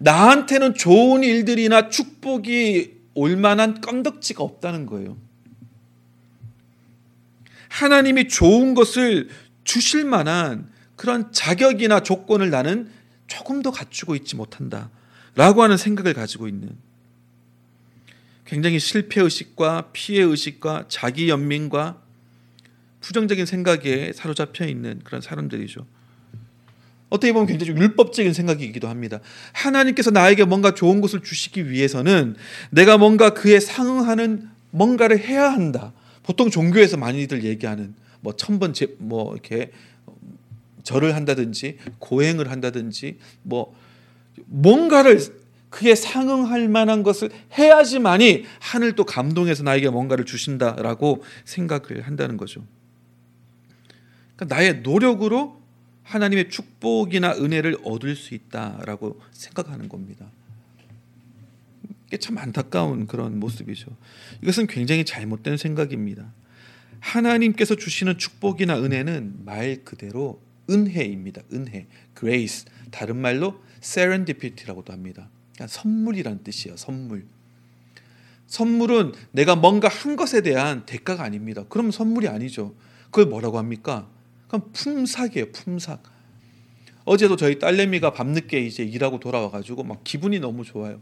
나한테는 0.00 0.74
좋은 0.74 1.22
일들이나 1.22 1.88
축복이 1.88 3.00
올 3.14 3.36
만한 3.36 3.80
건덕지가 3.80 4.42
없다는 4.42 4.86
거예요. 4.86 5.16
하나님이 7.68 8.28
좋은 8.28 8.74
것을 8.74 9.28
주실 9.64 10.04
만한 10.04 10.68
그런 10.96 11.32
자격이나 11.32 12.00
조건을 12.00 12.50
나는 12.50 12.90
조금 13.26 13.62
더 13.62 13.70
갖추고 13.70 14.16
있지 14.16 14.34
못한다 14.34 14.90
라고 15.34 15.62
하는 15.62 15.76
생각을 15.76 16.14
가지고 16.14 16.48
있는 16.48 16.70
굉장히 18.44 18.80
실패의식과 18.80 19.90
피해의식과 19.92 20.86
자기 20.88 21.28
연민과 21.28 22.02
부정적인 23.00 23.46
생각에 23.46 24.12
사로잡혀 24.12 24.66
있는 24.66 25.00
그런 25.04 25.20
사람들이죠. 25.20 25.86
어떻게 27.10 27.32
보면 27.32 27.46
굉장히 27.46 27.72
율법적인 27.72 28.32
생각이기도 28.32 28.88
합니다. 28.88 29.20
하나님께서 29.52 30.10
나에게 30.10 30.44
뭔가 30.44 30.74
좋은 30.74 31.00
것을 31.00 31.22
주시기 31.22 31.70
위해서는 31.70 32.36
내가 32.70 32.98
뭔가 32.98 33.30
그에 33.30 33.58
상응하는 33.58 34.48
뭔가를 34.70 35.18
해야 35.18 35.52
한다. 35.52 35.92
보통 36.22 36.50
종교에서 36.50 36.96
많이들 36.96 37.44
얘기하는 37.44 37.94
뭐 38.20 38.34
천번 38.36 38.72
제, 38.72 38.94
뭐 38.98 39.32
이렇게 39.32 39.72
절을 40.84 41.14
한다든지 41.14 41.78
고행을 41.98 42.50
한다든지 42.50 43.18
뭐 43.42 43.74
뭔가를 44.46 45.18
그에 45.70 45.94
상응할 45.94 46.68
만한 46.68 47.02
것을 47.02 47.30
해야지만이 47.56 48.44
하늘도 48.58 49.04
감동해서 49.04 49.62
나에게 49.62 49.88
뭔가를 49.88 50.24
주신다라고 50.24 51.22
생각을 51.44 52.02
한다는 52.02 52.36
거죠. 52.36 52.64
그러니까 54.34 54.56
나의 54.56 54.80
노력으로 54.80 55.60
하나님의 56.02 56.50
축복이나 56.50 57.34
은혜를 57.34 57.78
얻을 57.84 58.16
수 58.16 58.34
있다라고 58.34 59.20
생각하는 59.30 59.88
겁니다. 59.88 60.26
이게 62.08 62.16
참 62.16 62.38
안타까운 62.38 63.06
그런 63.06 63.38
모습이죠. 63.38 63.96
이것은 64.42 64.66
굉장히 64.66 65.04
잘못된 65.04 65.56
생각입니다. 65.56 66.32
하나님께서 66.98 67.76
주시는 67.76 68.18
축복이나 68.18 68.76
은혜는 68.76 69.44
말 69.44 69.84
그대로 69.84 70.42
은혜입니다. 70.70 71.42
은혜, 71.52 71.86
grace. 72.18 72.66
다른 72.90 73.16
말로 73.16 73.60
serendipity라고도 73.82 74.92
합니다. 74.92 75.28
그러니까 75.54 75.66
선물이란 75.66 76.44
뜻이에요. 76.44 76.76
선물. 76.76 77.26
선물은 78.46 79.12
내가 79.32 79.56
뭔가 79.56 79.88
한 79.88 80.16
것에 80.16 80.40
대한 80.42 80.84
대가가 80.86 81.22
아닙니다. 81.22 81.64
그럼 81.68 81.90
선물이 81.90 82.28
아니죠. 82.28 82.74
그걸 83.06 83.26
뭐라고 83.26 83.58
합니까? 83.58 84.08
그럼 84.48 84.70
품삯이에요. 84.72 85.52
품삯. 85.52 85.98
어제도 87.04 87.36
저희 87.36 87.58
딸내미가 87.58 88.12
밤늦게 88.12 88.60
이제 88.60 88.82
일하고 88.82 89.20
돌아와 89.20 89.50
가지고 89.50 89.84
막 89.84 90.02
기분이 90.04 90.40
너무 90.40 90.64
좋아요. 90.64 91.00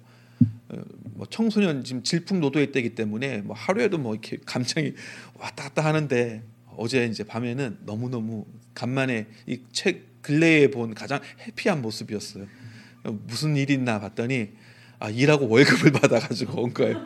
어, 0.69 0.77
뭐 1.15 1.27
청소년 1.29 1.85
지금 1.85 2.03
질풍노도의 2.03 2.73
때이기 2.73 2.95
때문에 2.95 3.39
뭐 3.39 3.57
하루에도 3.57 3.99
뭐 3.99 4.15
이렇게 4.15 4.39
감정이 4.45 4.93
왔다 5.35 5.65
갔다 5.65 5.85
하는데 5.85 6.43
어제 6.79 7.05
이제 7.07 7.25
밤에는 7.25 7.79
너무 7.85 8.09
너무 8.09 8.47
간만에 8.75 9.27
이 9.47 9.61
책 9.73 10.09
근래에 10.23 10.71
본 10.71 10.95
가장 10.95 11.21
해피한 11.47 11.81
모습이었어요. 11.81 12.47
무슨 13.27 13.57
일이 13.57 13.75
있나 13.75 14.01
봤더니 14.01 14.51
아 14.99 15.09
일하고 15.11 15.49
월급을 15.49 15.93
받아가지고 16.01 16.63
온 16.63 16.75
거예요. 16.75 17.03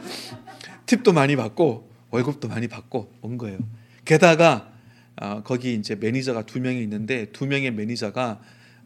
팁도 0.86 1.12
많이 1.12 1.36
받고 1.36 1.90
월급도 2.10 2.48
많이 2.48 2.68
받고 2.68 3.12
온 3.20 3.38
거예요. 3.38 3.58
게다가 4.04 4.72
아, 5.16 5.42
거기 5.42 5.74
이제 5.74 5.94
매니저가 5.94 6.46
두 6.46 6.58
명이 6.58 6.82
있는데 6.82 7.26
두 7.32 7.46
명의 7.46 7.70
매니저가 7.70 8.40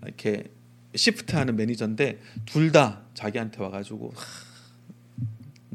이렇게 0.05 0.51
shift하는 0.95 1.57
매니저인데 1.57 2.21
둘 2.47 2.73
다 2.73 3.03
자기한테 3.15 3.63
와가지고 3.63 4.13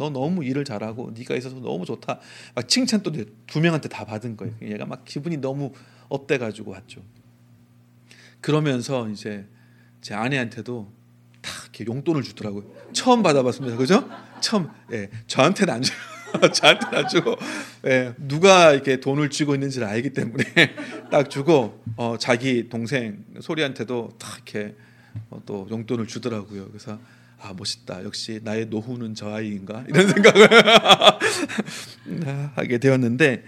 너 0.01 0.09
너무 0.09 0.43
일을 0.43 0.65
잘하고 0.65 1.11
네가 1.15 1.35
있어서 1.35 1.57
너무 1.57 1.85
좋다. 1.85 2.19
막 2.55 2.67
칭찬 2.67 3.03
또 3.03 3.37
두 3.37 3.60
명한테 3.61 3.87
다 3.87 4.03
받은 4.03 4.35
거예요. 4.35 4.55
얘가 4.63 4.87
막 4.87 5.05
기분이 5.05 5.37
너무 5.37 5.73
up돼 6.10 6.39
가지고 6.39 6.71
왔죠. 6.71 7.03
그러면서 8.41 9.07
이제 9.09 9.45
제 10.01 10.15
아내한테도 10.15 10.91
다 11.41 11.51
용돈을 11.87 12.23
주더라고요. 12.23 12.63
처음 12.93 13.21
받아봤습니다. 13.21 13.77
그죠? 13.77 14.09
처음. 14.41 14.69
예, 14.91 15.11
저한테는 15.27 15.73
안 15.75 15.81
줘요. 15.83 15.97
저한테는 16.51 16.97
안 16.97 17.07
주고 17.07 17.35
예, 17.85 18.15
누가 18.17 18.71
이렇게 18.73 18.99
돈을 18.99 19.29
쥐고 19.29 19.53
있는지를 19.53 19.87
알기 19.87 20.13
때문에 20.13 20.43
딱 21.11 21.29
주고 21.29 21.83
어, 21.95 22.15
자기 22.17 22.69
동생 22.69 23.23
소리한테도 23.39 24.13
딱 24.17 24.37
이렇게 24.37 24.75
어, 25.29 25.41
또 25.45 25.67
용돈을 25.69 26.07
주더라고요. 26.07 26.69
그래서 26.69 26.99
아 27.41 27.54
멋있다. 27.58 28.04
역시 28.04 28.39
나의 28.43 28.67
노후는 28.67 29.15
저 29.15 29.34
아이인가 29.34 29.84
이런 29.88 30.08
생각을 30.08 30.47
하게 32.56 32.77
되었는데 32.77 33.43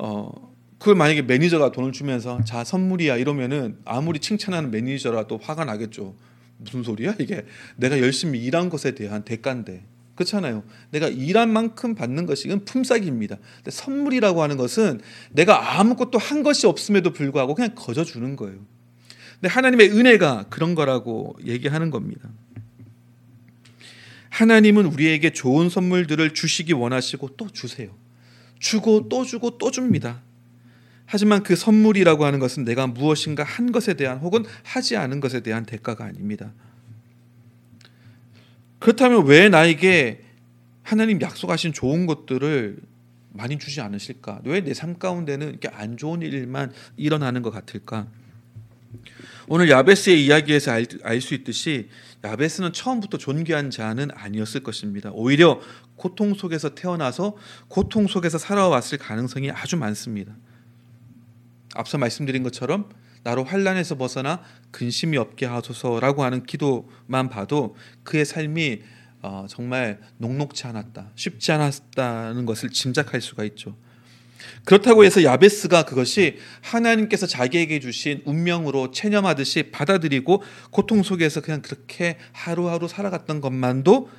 어 0.00 0.54
그걸 0.78 0.94
만약에 0.94 1.22
매니저가 1.22 1.72
돈을 1.72 1.92
주면서 1.92 2.42
자 2.44 2.62
선물이야 2.62 3.16
이러면은 3.16 3.78
아무리 3.84 4.20
칭찬하는 4.20 4.70
매니저라도 4.70 5.38
화가 5.38 5.64
나겠죠. 5.64 6.14
무슨 6.58 6.84
소리야 6.84 7.16
이게 7.18 7.44
내가 7.76 8.00
열심히 8.00 8.42
일한 8.42 8.70
것에 8.70 8.94
대한 8.94 9.24
대가인데 9.24 9.84
그렇잖아요. 10.14 10.62
내가 10.90 11.08
일한 11.08 11.52
만큼 11.52 11.94
받는 11.94 12.26
것이 12.26 12.50
은 12.50 12.64
품삯입니다. 12.64 13.36
근데 13.56 13.70
선물이라고 13.70 14.42
하는 14.42 14.56
것은 14.56 15.00
내가 15.32 15.78
아무것도 15.78 16.18
한 16.18 16.42
것이 16.42 16.66
없음에도 16.66 17.12
불구하고 17.12 17.54
그냥 17.54 17.72
거저 17.74 18.04
주는 18.04 18.36
거예요. 18.36 18.58
근데 19.34 19.48
하나님의 19.48 19.90
은혜가 19.90 20.46
그런 20.48 20.74
거라고 20.74 21.36
얘기하는 21.44 21.90
겁니다. 21.90 22.30
하나님은 24.36 24.84
우리에게 24.84 25.30
좋은 25.30 25.70
선물들을 25.70 26.34
주시기 26.34 26.74
원하시고 26.74 27.36
또 27.38 27.48
주세요. 27.48 27.88
주고 28.58 29.08
또 29.08 29.24
주고 29.24 29.56
또 29.56 29.70
줍니다. 29.70 30.20
하지만 31.06 31.42
그 31.42 31.56
선물이라고 31.56 32.26
하는 32.26 32.38
것은 32.38 32.66
내가 32.66 32.86
무엇인가 32.86 33.44
한 33.44 33.72
것에 33.72 33.94
대한 33.94 34.18
혹은 34.18 34.44
하지 34.62 34.94
않은 34.98 35.20
것에 35.20 35.40
대한 35.40 35.64
대가가 35.64 36.04
아닙니다. 36.04 36.52
그렇다면 38.78 39.24
왜 39.24 39.48
나에게 39.48 40.20
하나님 40.82 41.18
약속하신 41.18 41.72
좋은 41.72 42.04
것들을 42.04 42.76
많이 43.32 43.58
주지 43.58 43.80
않으실까? 43.80 44.42
왜 44.44 44.60
내 44.60 44.74
삶 44.74 44.98
가운데는 44.98 45.48
이렇게 45.48 45.68
안 45.68 45.96
좋은 45.96 46.20
일만 46.20 46.72
일어나는 46.98 47.40
것 47.40 47.50
같을까? 47.52 48.06
오늘 49.48 49.70
야베스의 49.70 50.26
이야기에서 50.26 50.72
알 50.72 51.20
수 51.22 51.32
있듯이 51.32 51.88
야베스는 52.26 52.72
처음부터 52.72 53.18
존귀한 53.18 53.70
자는 53.70 54.10
아니었을 54.14 54.62
것입니다. 54.62 55.10
오히려 55.12 55.60
고통 55.96 56.34
속에서 56.34 56.74
태어나서 56.74 57.36
고통 57.68 58.06
속에서 58.06 58.38
살아왔을 58.38 58.98
가능성이 58.98 59.50
아주 59.50 59.76
많습니다. 59.76 60.34
앞서 61.74 61.98
말씀드린 61.98 62.42
것처럼 62.42 62.88
나로 63.22 63.44
환란에서 63.44 63.96
벗어나 63.96 64.42
근심이 64.70 65.16
없게 65.16 65.46
하소서라고 65.46 66.24
하는 66.24 66.44
기도만 66.44 67.28
봐도 67.28 67.76
그의 68.02 68.24
삶이 68.24 68.82
어, 69.22 69.46
정말 69.48 70.00
녹록치 70.18 70.66
않았다, 70.66 71.10
쉽지 71.16 71.50
않았다는 71.52 72.46
것을 72.46 72.70
짐작할 72.70 73.20
수가 73.20 73.44
있죠. 73.44 73.76
그렇다고 74.64 75.04
해서 75.04 75.22
야베스가 75.22 75.84
그것이 75.84 76.38
하나님께서 76.60 77.26
자기에게 77.26 77.80
주신 77.80 78.22
운명으로 78.24 78.90
체념하듯이 78.90 79.70
받아들이고 79.70 80.42
고통 80.70 81.02
속에서 81.02 81.40
그냥 81.40 81.62
그렇게 81.62 82.18
하루하루 82.32 82.88
살아갔던 82.88 83.40
것만도 83.40 84.10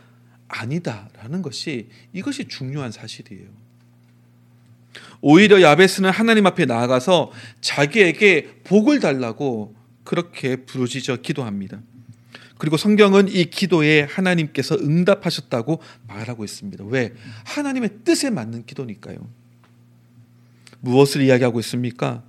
아니다라는 0.47 1.41
것이 1.41 1.89
이것이 2.13 2.47
중요한 2.47 2.91
사실이에요. 2.91 3.47
오히려 5.21 5.61
야베스는 5.61 6.09
하나님 6.11 6.45
앞에 6.45 6.65
나아가서 6.65 7.31
자기에게 7.61 8.61
복을 8.63 8.99
달라고 8.99 9.75
그렇게 10.03 10.57
부르짖어 10.57 11.17
기도합니다. 11.17 11.81
그리고 12.57 12.77
성경은 12.77 13.27
이 13.27 13.45
기도에 13.45 14.01
하나님께서 14.01 14.75
응답하셨다고 14.75 15.81
말하고 16.07 16.43
있습니다. 16.43 16.85
왜? 16.85 17.13
하나님의 17.45 17.89
뜻에 18.03 18.29
맞는 18.29 18.65
기도니까요. 18.65 19.17
무엇을 20.87 21.21
이야기하고 21.21 21.59
있습니까? 21.59 22.23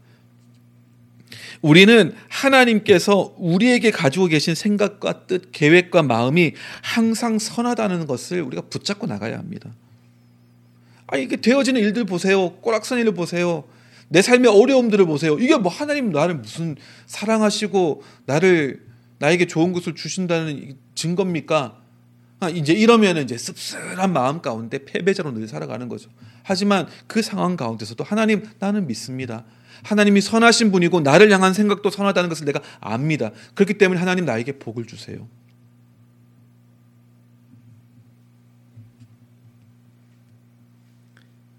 우리는 1.60 2.14
하나님께서 2.28 3.34
우리에게 3.36 3.90
가지고 3.90 4.26
계신 4.26 4.54
생각과 4.54 5.26
뜻, 5.26 5.50
계획과 5.52 6.02
마음이 6.02 6.52
항상 6.82 7.38
선하다는 7.38 8.06
것을 8.06 8.42
우리가 8.42 8.62
붙잡고 8.62 9.06
나가야 9.06 9.38
합니다. 9.38 9.70
아 11.08 11.16
이게 11.16 11.36
되어지는 11.36 11.80
일들 11.80 12.04
보세요. 12.04 12.52
꼬락선 12.60 12.98
일을 13.00 13.14
보세요. 13.14 13.64
내 14.08 14.22
삶의 14.22 14.50
어려움들을 14.50 15.04
보세요. 15.06 15.38
이게 15.38 15.56
뭐 15.56 15.70
하나님 15.70 16.10
나를 16.10 16.36
무슨 16.36 16.76
사랑하시고 17.06 18.02
나를 18.26 18.86
나에게 19.18 19.46
좋은 19.46 19.72
것을 19.72 19.94
주신다는 19.94 20.76
증거입니까? 20.94 21.77
아, 22.40 22.48
이제 22.48 22.72
이러면 22.72 23.16
이제 23.18 23.36
씁쓸한 23.36 24.12
마음 24.12 24.40
가운데 24.40 24.84
패배자로 24.84 25.32
늘 25.32 25.48
살아가는 25.48 25.88
거죠. 25.88 26.08
하지만 26.44 26.86
그 27.06 27.20
상황 27.20 27.56
가운데서도 27.56 28.04
하나님 28.04 28.48
나는 28.58 28.86
믿습니다. 28.86 29.44
하나님이 29.82 30.20
선하신 30.20 30.70
분이고 30.70 31.00
나를 31.00 31.30
향한 31.32 31.52
생각도 31.52 31.90
선하다는 31.90 32.28
것을 32.28 32.46
내가 32.46 32.60
압니다. 32.80 33.30
그렇기 33.54 33.74
때문에 33.74 33.98
하나님 33.98 34.24
나에게 34.24 34.58
복을 34.58 34.86
주세요. 34.86 35.28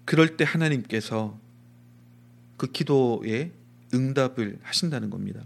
그럴 0.04 0.36
때 0.36 0.44
하나님께서 0.44 1.38
그 2.56 2.66
기도에 2.72 3.52
응답을 3.94 4.58
하신다는 4.62 5.08
겁니다. 5.08 5.40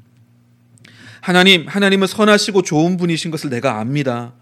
하나님, 1.20 1.66
하나님은 1.66 2.06
선하시고 2.06 2.62
좋은 2.62 2.96
분이신 2.96 3.30
것을 3.30 3.50
내가 3.50 3.78
압니다. 3.78 4.32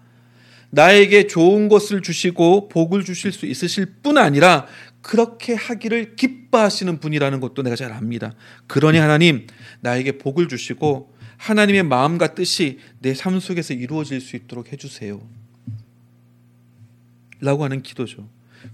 나에게 0.73 1.27
좋은 1.27 1.69
것을 1.69 2.01
주시고 2.01 2.67
복을 2.69 3.05
주실 3.05 3.31
수 3.31 3.45
있으실 3.45 3.85
뿐 4.01 4.17
아니라 4.17 4.65
그렇게 5.03 5.53
하기를 5.53 6.15
기뻐하시는 6.15 6.99
분이라는 6.99 7.39
것도 7.41 7.61
내가 7.61 7.75
잘 7.75 7.91
압니다. 7.91 8.33
그러니 8.65 8.97
하나님, 8.97 9.45
나에게 9.81 10.17
복을 10.17 10.47
주시고 10.47 11.13
하나님의 11.37 11.83
마음과 11.83 12.33
뜻이 12.33 12.79
내 12.99 13.13
삶 13.13 13.39
속에서 13.39 13.75
이루어질 13.75 14.19
수 14.19 14.35
있도록 14.35 14.73
해주세요. 14.73 15.21
라고 17.39 17.63
하는 17.65 17.83
기도죠. 17.83 18.27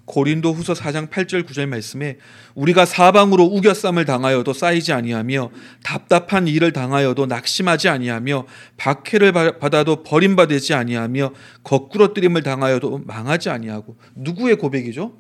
고린도 0.06 0.54
후서 0.54 0.74
4장 0.74 1.10
8절 1.10 1.46
9절 1.46 1.68
말씀에 1.68 2.18
우리가 2.56 2.86
사방으로 2.86 3.46
우겨쌈을 3.46 4.06
당하여도 4.06 4.54
쌓이지 4.54 4.94
아니하며 4.94 5.52
답답한 5.84 6.48
일을 6.48 6.74
당하여도 6.74 7.26
낙심하지 7.26 7.90
아니하며 7.90 8.48
박해를 8.78 9.32
받아도 9.60 10.04
버림받지 10.04 10.74
아니하며 10.74 11.34
거꾸로 11.64 12.14
뜨림을 12.14 12.44
당하여도 12.44 13.04
망하지 13.06 13.50
아니하고 13.50 13.98
누구의 14.16 14.58
고백이죠? 14.58 15.14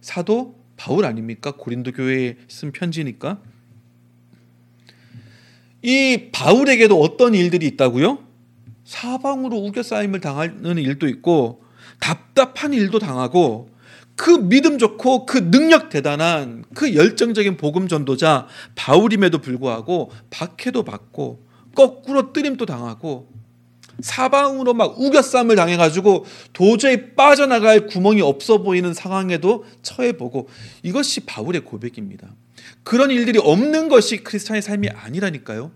사도 0.00 0.56
바울 0.76 1.04
아닙니까? 1.04 1.52
고린도 1.52 1.92
교회에 1.92 2.36
쓴 2.48 2.72
편지니까. 2.72 3.40
이 5.82 6.28
바울에게도 6.32 7.00
어떤 7.00 7.34
일들이 7.34 7.66
있다고요? 7.66 8.18
사방으로 8.84 9.56
우겨싸임을 9.58 10.20
당하는 10.20 10.78
일도 10.78 11.08
있고 11.08 11.64
답답한 12.02 12.74
일도 12.74 12.98
당하고 12.98 13.70
그 14.16 14.30
믿음 14.30 14.76
좋고 14.76 15.24
그 15.24 15.50
능력 15.50 15.88
대단한 15.88 16.64
그 16.74 16.94
열정적인 16.94 17.56
복음 17.56 17.86
전도자 17.86 18.48
바울임에도 18.74 19.38
불구하고 19.38 20.10
박해도 20.28 20.82
받고 20.82 21.46
거꾸로 21.76 22.32
뜨림도 22.32 22.66
당하고 22.66 23.30
사방으로 24.00 24.74
막 24.74 25.00
우겨쌈을 25.00 25.54
당해가지고 25.54 26.26
도저히 26.52 27.14
빠져나갈 27.14 27.86
구멍이 27.86 28.20
없어 28.20 28.62
보이는 28.62 28.92
상황에도 28.92 29.64
처해보고 29.82 30.48
이것이 30.82 31.20
바울의 31.20 31.62
고백입니다. 31.64 32.34
그런 32.82 33.10
일들이 33.10 33.38
없는 33.38 33.88
것이 33.88 34.18
크리스찬의 34.18 34.60
삶이 34.60 34.88
아니라니까요. 34.88 35.70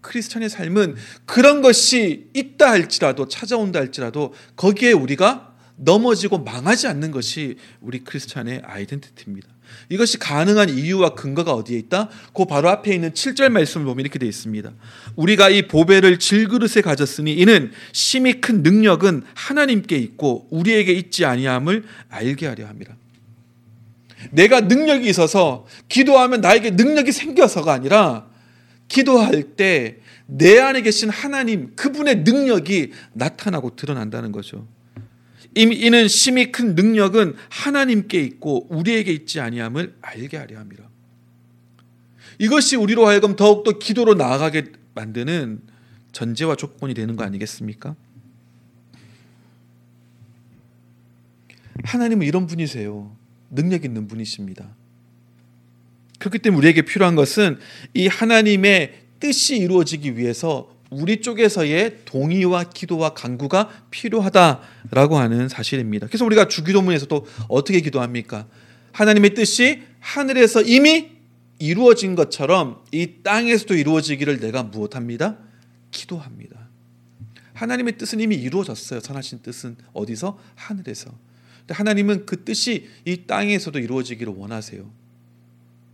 크리스찬의 0.00 0.48
삶은 0.48 0.94
그런 1.24 1.60
것이 1.60 2.30
있다 2.34 2.70
할지라도 2.70 3.26
찾아온다 3.26 3.80
할지라도 3.80 4.32
거기에 4.54 4.92
우리가 4.92 5.51
넘어지고 5.84 6.38
망하지 6.38 6.86
않는 6.88 7.10
것이 7.10 7.56
우리 7.80 8.00
크리스찬의 8.00 8.62
아이덴티티입니다. 8.64 9.48
이것이 9.88 10.18
가능한 10.18 10.68
이유와 10.70 11.14
근거가 11.14 11.54
어디에 11.54 11.78
있다? 11.78 12.08
그 12.34 12.44
바로 12.44 12.68
앞에 12.68 12.94
있는 12.94 13.12
7절 13.12 13.48
말씀을 13.50 13.86
보면 13.86 14.00
이렇게 14.00 14.18
되어 14.18 14.28
있습니다. 14.28 14.70
우리가 15.16 15.50
이 15.50 15.66
보배를 15.68 16.18
질그릇에 16.18 16.82
가졌으니 16.82 17.32
이는 17.34 17.72
심히 17.92 18.40
큰 18.40 18.62
능력은 18.62 19.22
하나님께 19.34 19.96
있고 19.96 20.46
우리에게 20.50 20.92
있지 20.92 21.24
아니함을 21.24 21.84
알게 22.10 22.46
하려 22.46 22.66
함이라. 22.66 22.94
내가 24.30 24.60
능력이 24.60 25.08
있어서 25.08 25.66
기도하면 25.88 26.42
나에게 26.42 26.70
능력이 26.70 27.12
생겨서가 27.12 27.72
아니라 27.72 28.26
기도할 28.88 29.42
때 29.56 30.02
내 30.34 30.58
안에 30.58 30.80
계신 30.82 31.10
하나님 31.10 31.74
그분의 31.76 32.22
능력이 32.22 32.92
나타나고 33.12 33.76
드러난다는 33.76 34.32
거죠. 34.32 34.66
이는 35.54 36.08
심히 36.08 36.50
큰 36.50 36.74
능력은 36.74 37.34
하나님께 37.50 38.22
있고 38.22 38.66
우리에게 38.70 39.12
있지 39.12 39.40
아니함을 39.40 39.96
알게 40.00 40.36
하려 40.36 40.58
함이라. 40.58 40.88
이것이 42.38 42.76
우리로 42.76 43.06
하여금 43.06 43.36
더욱더 43.36 43.78
기도로 43.78 44.14
나아가게 44.14 44.72
만드는 44.94 45.60
전제와 46.12 46.56
조건이 46.56 46.94
되는 46.94 47.16
거 47.16 47.24
아니겠습니까? 47.24 47.94
하나님은 51.84 52.26
이런 52.26 52.46
분이세요. 52.46 53.14
능력 53.50 53.84
있는 53.84 54.08
분이십니다. 54.08 54.74
그렇기 56.18 56.38
때문에 56.38 56.58
우리에게 56.58 56.82
필요한 56.82 57.16
것은 57.16 57.58
이 57.94 58.06
하나님의 58.06 59.02
뜻이 59.20 59.56
이루어지기 59.56 60.16
위해서 60.16 60.71
우리 60.92 61.20
쪽에서의 61.20 62.00
동의와 62.04 62.64
기도와 62.64 63.14
간구가 63.14 63.86
필요하다라고 63.90 65.16
하는 65.16 65.48
사실입니다. 65.48 66.06
그래서 66.06 66.24
우리가 66.24 66.48
주기도문에서도 66.48 67.26
어떻게 67.48 67.80
기도합니까? 67.80 68.46
하나님의 68.92 69.34
뜻이 69.34 69.82
하늘에서 70.00 70.62
이미 70.62 71.10
이루어진 71.58 72.14
것처럼 72.14 72.84
이 72.92 73.22
땅에서도 73.22 73.74
이루어지기를 73.74 74.40
내가 74.40 74.62
무엇합니다? 74.62 75.38
기도합니다. 75.90 76.68
하나님의 77.54 77.96
뜻은 77.96 78.20
이미 78.20 78.36
이루어졌어요. 78.36 79.00
선하신 79.00 79.42
뜻은 79.42 79.76
어디서? 79.92 80.38
하늘에서. 80.56 81.12
하나님은 81.68 82.26
그 82.26 82.44
뜻이 82.44 82.88
이 83.04 83.24
땅에서도 83.26 83.78
이루어지기를 83.78 84.32
원하세요. 84.36 84.90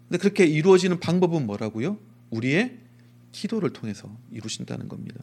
근데 0.09 0.19
그렇게 0.19 0.47
이루어지는 0.47 0.99
방법은 1.01 1.47
뭐라고요? 1.47 1.99
우리의 2.31 2.79
기도를 3.39 3.71
통해서 3.71 4.11
이루신다는 4.33 4.89
겁니다. 4.89 5.21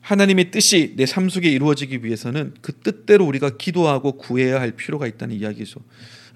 하나님의 0.00 0.52
뜻이 0.52 0.94
내 0.96 1.06
삶 1.06 1.28
속에 1.28 1.50
이루어지기 1.50 2.04
위해서는 2.04 2.54
그 2.60 2.72
뜻대로 2.72 3.26
우리가 3.26 3.56
기도하고 3.56 4.12
구해야 4.12 4.60
할 4.60 4.70
필요가 4.72 5.08
있다는 5.08 5.34
이야기죠. 5.34 5.80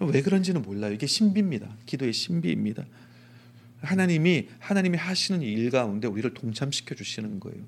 왜 0.00 0.22
그런지는 0.22 0.62
몰라요. 0.62 0.92
이게 0.92 1.06
신비입니다. 1.06 1.76
기도의 1.86 2.12
신비입니다. 2.12 2.84
하나님이 3.82 4.48
하나님이 4.58 4.98
하시는 4.98 5.42
일 5.42 5.70
가운데 5.70 6.08
우리를 6.08 6.34
동참시켜 6.34 6.96
주시는 6.96 7.38
거예요. 7.38 7.62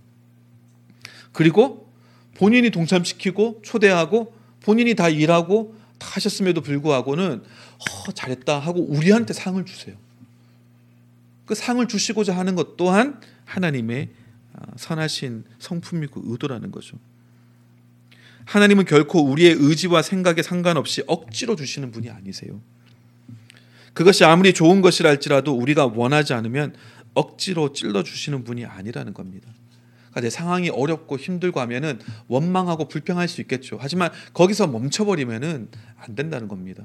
그리고 1.30 1.92
본인이 2.34 2.70
동참시키고 2.70 3.62
초대하고 3.64 4.34
본인이 4.60 4.94
다 4.94 5.08
일하고 5.08 5.76
다 5.98 6.08
하셨음에도 6.10 6.60
불구하고는 6.62 7.42
어, 7.44 8.12
잘했다 8.12 8.58
하고 8.58 8.80
우리한테 8.80 9.32
상을 9.32 9.64
주세요. 9.64 9.94
그 11.44 11.54
상을 11.54 11.86
주시고자 11.86 12.36
하는 12.36 12.54
것 12.54 12.76
또한 12.76 13.20
하나님의 13.44 14.10
아, 14.54 14.66
선하신 14.76 15.44
성품이고 15.58 16.22
의도라는 16.24 16.70
거죠. 16.70 16.98
하나님은 18.44 18.84
결코 18.84 19.20
우리의 19.20 19.56
의지와 19.58 20.02
생각에 20.02 20.42
상관없이 20.42 21.02
억지로 21.06 21.56
주시는 21.56 21.90
분이 21.90 22.10
아니세요. 22.10 22.60
그것이 23.94 24.24
아무리 24.24 24.52
좋은 24.52 24.80
것이라 24.80 25.10
할지라도 25.10 25.54
우리가 25.54 25.86
원하지 25.86 26.32
않으면 26.32 26.74
억지로 27.14 27.72
찔러 27.72 28.02
주시는 28.02 28.44
분이 28.44 28.64
아니라는 28.64 29.14
겁니다. 29.14 29.48
그러니까 30.10 30.20
내 30.20 30.30
상황이 30.30 30.70
어렵고 30.70 31.18
힘들고 31.18 31.60
하면은 31.60 31.98
원망하고 32.28 32.88
불평할 32.88 33.28
수 33.28 33.40
있겠죠. 33.42 33.78
하지만 33.80 34.10
거기서 34.32 34.66
멈춰버리면은 34.66 35.68
안 35.96 36.14
된다는 36.14 36.48
겁니다. 36.48 36.84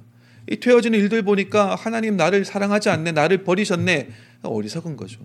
이 0.49 0.57
되어지는 0.59 0.97
일들 0.97 1.23
보니까 1.23 1.75
하나님 1.75 2.15
나를 2.15 2.45
사랑하지 2.45 2.89
않네, 2.89 3.11
나를 3.11 3.43
버리셨네, 3.43 4.09
어리석은 4.43 4.97
거죠. 4.97 5.19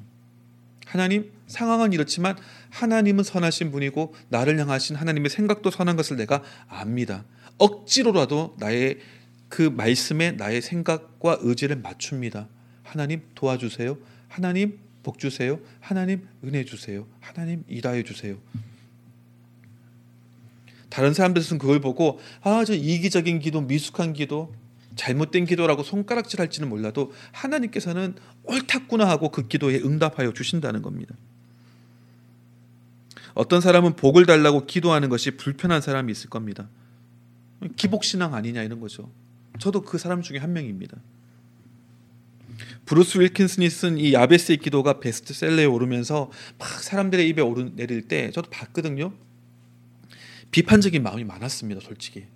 하나님 0.87 1.33
상황은 1.47 1.93
이렇지만 1.93 2.37
하나님은 2.71 3.25
선하신 3.25 3.71
분이고 3.71 4.15
나를 4.29 4.59
향하신 4.59 4.97
하나님의 4.97 5.31
생각도 5.31 5.71
선한 5.71 5.97
것을 5.97 6.17
내가 6.17 6.43
압니다. 6.69 7.25
억지로라도 7.59 8.57
나의 8.59 8.99
그 9.49 9.63
말씀에 9.63 10.33
나의 10.33 10.61
생각과 10.63 11.39
의지를 11.41 11.77
맞춥니다. 11.77 12.49
하나님 12.83 13.23
도와주세요. 13.35 13.97
하나님 14.29 14.79
복 15.03 15.19
주세요. 15.19 15.59
하나님 15.81 16.29
은혜 16.45 16.65
주세요. 16.65 17.07
하나님 17.21 17.65
일하여 17.69 18.03
주세요. 18.03 18.37
다른 20.89 21.15
사람들은 21.15 21.59
그걸 21.59 21.81
보고 21.81 22.21
아 22.43 22.65
저 22.67 22.75
이기적인 22.75 23.39
기도, 23.41 23.63
미숙한 23.63 24.13
기도, 24.13 24.55
잘못된 24.97 25.45
기도라고 25.47 25.83
손가락질할지는 25.83 26.69
몰라도 26.69 27.13
하나님께서는 27.33 28.15
옳았구나 28.45 29.09
하고 29.09 29.31
그 29.31 29.49
기도에 29.49 29.81
응답하여 29.81 30.33
주신다는 30.33 30.83
겁니다. 30.83 31.15
어떤 33.35 33.61
사람은 33.61 33.97
복을 33.97 34.27
달라고 34.27 34.67
기도하는 34.67 35.09
것이 35.09 35.33
불편한 35.33 35.81
사람이 35.81 36.13
있을 36.13 36.29
겁니다. 36.29 36.69
기복신앙 37.77 38.35
아니냐 38.35 38.63
이런 38.63 38.81
거죠. 38.81 39.11
저도 39.59 39.83
그 39.83 39.99
사람 39.99 40.23
중에 40.23 40.39
한 40.39 40.53
명입니다. 40.53 40.99
브루스 42.85 43.19
윌킨슨이 43.19 43.71
쓴 43.71 43.99
이 43.99 44.13
야베스의 44.13 44.59
기도가 44.59 45.01
베스트셀러에 45.01 45.65
오르면서 45.65 46.31
막 46.59 46.69
사람들의 46.69 47.29
입에 47.29 47.41
오르 47.41 47.71
내릴 47.75 48.09
때 48.09 48.31
저도 48.33 48.51
봤거든요. 48.51 49.13
비판적인 50.51 51.03
마음이 51.03 51.25
많았습니다, 51.25 51.81
솔직히. 51.81 52.27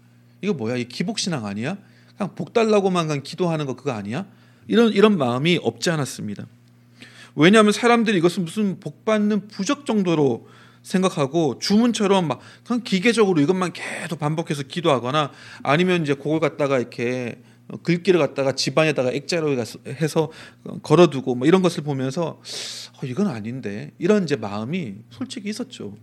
이거 0.40 0.54
뭐야? 0.54 0.76
이 0.76 0.84
기복신앙 0.86 1.44
아니야? 1.44 1.76
그냥 2.16 2.34
복 2.34 2.52
달라고만 2.52 3.22
기도하는 3.22 3.66
거 3.66 3.76
그거 3.76 3.92
아니야? 3.92 4.26
이런 4.68 4.92
이런 4.92 5.16
마음이 5.18 5.60
없지 5.62 5.90
않았습니다. 5.90 6.46
왜냐하면 7.34 7.72
사람들이 7.72 8.18
이것은 8.18 8.44
무슨 8.44 8.80
복 8.80 9.04
받는 9.04 9.48
부적 9.48 9.86
정도로 9.86 10.48
생각하고 10.82 11.58
주문처럼 11.58 12.28
막 12.28 12.40
그냥 12.64 12.82
기계적으로 12.82 13.40
이것만 13.40 13.72
계속 13.72 14.18
반복해서 14.18 14.62
기도하거나 14.62 15.32
아니면 15.62 16.02
이제 16.02 16.14
그걸 16.14 16.40
갖다가 16.40 16.78
이렇게 16.78 17.42
글귀를 17.82 18.20
갖다가 18.20 18.52
집안에다가 18.52 19.10
액자로 19.10 19.56
해서 19.86 20.30
걸어두고 20.82 21.34
뭐 21.34 21.46
이런 21.48 21.62
것을 21.62 21.82
보면서 21.82 22.40
어, 23.02 23.04
이건 23.04 23.26
아닌데 23.26 23.90
이런 23.98 24.22
이제 24.22 24.36
마음이 24.36 24.94
솔직히 25.10 25.48
있었죠. 25.48 25.96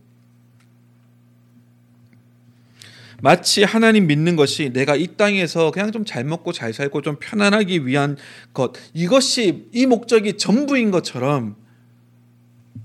마치 3.23 3.63
하나님 3.63 4.07
믿는 4.07 4.35
것이 4.35 4.73
내가 4.73 4.97
이 4.97 5.07
땅에서 5.15 5.71
그냥 5.71 5.93
좀 5.93 6.03
잘 6.03 6.25
먹고 6.25 6.51
잘 6.51 6.73
살고 6.73 7.01
좀 7.01 7.15
편안하기 7.21 7.87
위한 7.87 8.17
것 8.53 8.73
이것이 8.93 9.69
이 9.71 9.85
목적이 9.85 10.37
전부인 10.37 10.91
것처럼 10.91 11.55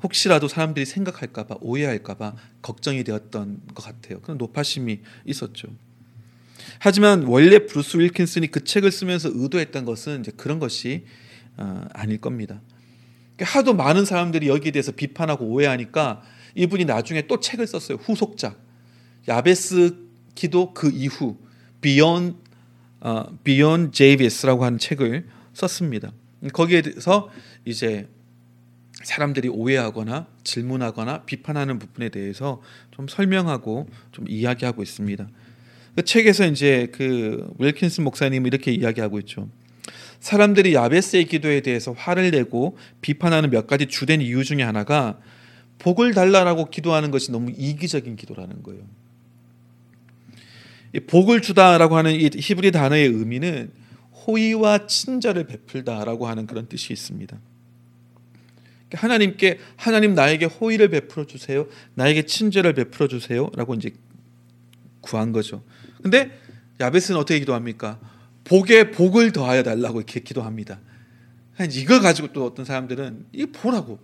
혹시라도 0.01 0.47
사람들이 0.47 0.87
생각할까봐 0.87 1.57
오해할까봐 1.61 2.37
걱정이 2.63 3.03
되었던 3.03 3.63
것 3.75 3.83
같아요. 3.85 4.21
그런 4.21 4.39
노파심이 4.39 5.01
있었죠. 5.27 5.67
하지만 6.79 7.25
원래 7.25 7.67
브루스 7.67 7.97
윌킨슨이 7.97 8.53
그 8.53 8.63
책을 8.63 8.93
쓰면서 8.93 9.31
의도했던 9.35 9.85
것은 9.85 10.21
이제 10.21 10.31
그런 10.37 10.61
것이 10.61 11.05
어, 11.57 11.85
아닐 11.93 12.21
겁니다. 12.21 12.61
그러니까 13.35 13.59
하도 13.59 13.75
많은 13.75 14.05
사람들이 14.05 14.47
여기에 14.47 14.71
대해서 14.71 14.93
비판하고 14.93 15.47
오해하니까 15.47 16.23
이분이 16.55 16.85
나중에 16.85 17.27
또 17.27 17.41
책을 17.41 17.67
썼어요. 17.67 17.99
후속작. 17.99 18.57
야베스 19.27 20.08
기도 20.39 20.73
그 20.73 20.89
이후 20.95 21.37
Beyond 21.81 22.37
어, 23.01 23.25
Beyond 23.43 23.91
Jabez라고 23.91 24.65
하는 24.65 24.79
책을 24.79 25.27
썼습니다. 25.53 26.13
거기에 26.53 26.83
대해서 26.83 27.29
이제 27.65 28.07
사람들이 29.03 29.49
오해하거나 29.49 30.29
질문하거나 30.45 31.25
비판하는 31.25 31.81
부분에 31.81 32.11
대해서 32.11 32.63
좀 32.93 33.09
설명하고 33.09 33.89
좀 34.13 34.27
이야기하고 34.29 34.81
있습니다. 34.81 35.29
그 35.97 36.05
책에서 36.05 36.47
이제 36.47 36.89
그 36.93 37.53
윌킨슨 37.59 38.05
목사님 38.05 38.47
이렇게 38.47 38.71
이야기하고 38.71 39.19
있죠. 39.21 39.49
사람들이 40.21 40.73
야베스의 40.75 41.25
기도에 41.25 41.63
대해서 41.63 41.91
화를 41.91 42.31
내고 42.31 42.79
비판하는 43.01 43.51
몇 43.51 43.67
가지 43.67 43.87
주된 43.87 44.21
이유 44.21 44.45
중에 44.45 44.63
하나가 44.63 45.19
복을 45.81 46.15
달라라고 46.15 46.71
기도하는 46.71 47.11
것이 47.11 47.33
너무 47.33 47.51
이기적인 47.51 48.15
기도라는 48.15 48.63
거예요. 48.63 48.83
복을 51.07 51.43
주다라고 51.43 51.97
하는 51.97 52.15
이 52.15 52.31
히브리 52.33 52.73
단어의 52.73 53.07
의미는 53.09 53.71
호의와 54.27 54.87
친절을 54.87 55.47
베풀다라고 55.47 56.27
하는 56.27 56.47
그런 56.47 56.69
뜻이 56.69 56.93
있습니다. 56.93 57.39
그러니까 58.89 59.07
하나님께 59.07 59.59
하나님 59.77 60.15
나에게 60.15 60.47
호의를 60.47 60.89
베풀어 60.89 61.27
주세요. 61.27 61.67
나에게 61.95 62.23
친절을 62.23 62.75
베풀어 62.75 63.09
주세요라고 63.09 63.75
이제 63.75 63.91
구한 65.01 65.33
거죠. 65.33 65.63
근데 66.03 66.31
야베스는 66.81 67.19
어떻게 67.19 67.39
기도합니까? 67.41 67.99
복에 68.45 68.91
복을 68.91 69.33
더하여 69.33 69.63
달라고 69.63 69.99
이렇게 69.99 70.21
기도합니다. 70.21 70.81
이걸 71.73 72.01
가지고 72.01 72.33
또 72.33 72.47
어떤 72.47 72.65
사람들은 72.65 73.27
이 73.33 73.47
보라고 73.47 73.99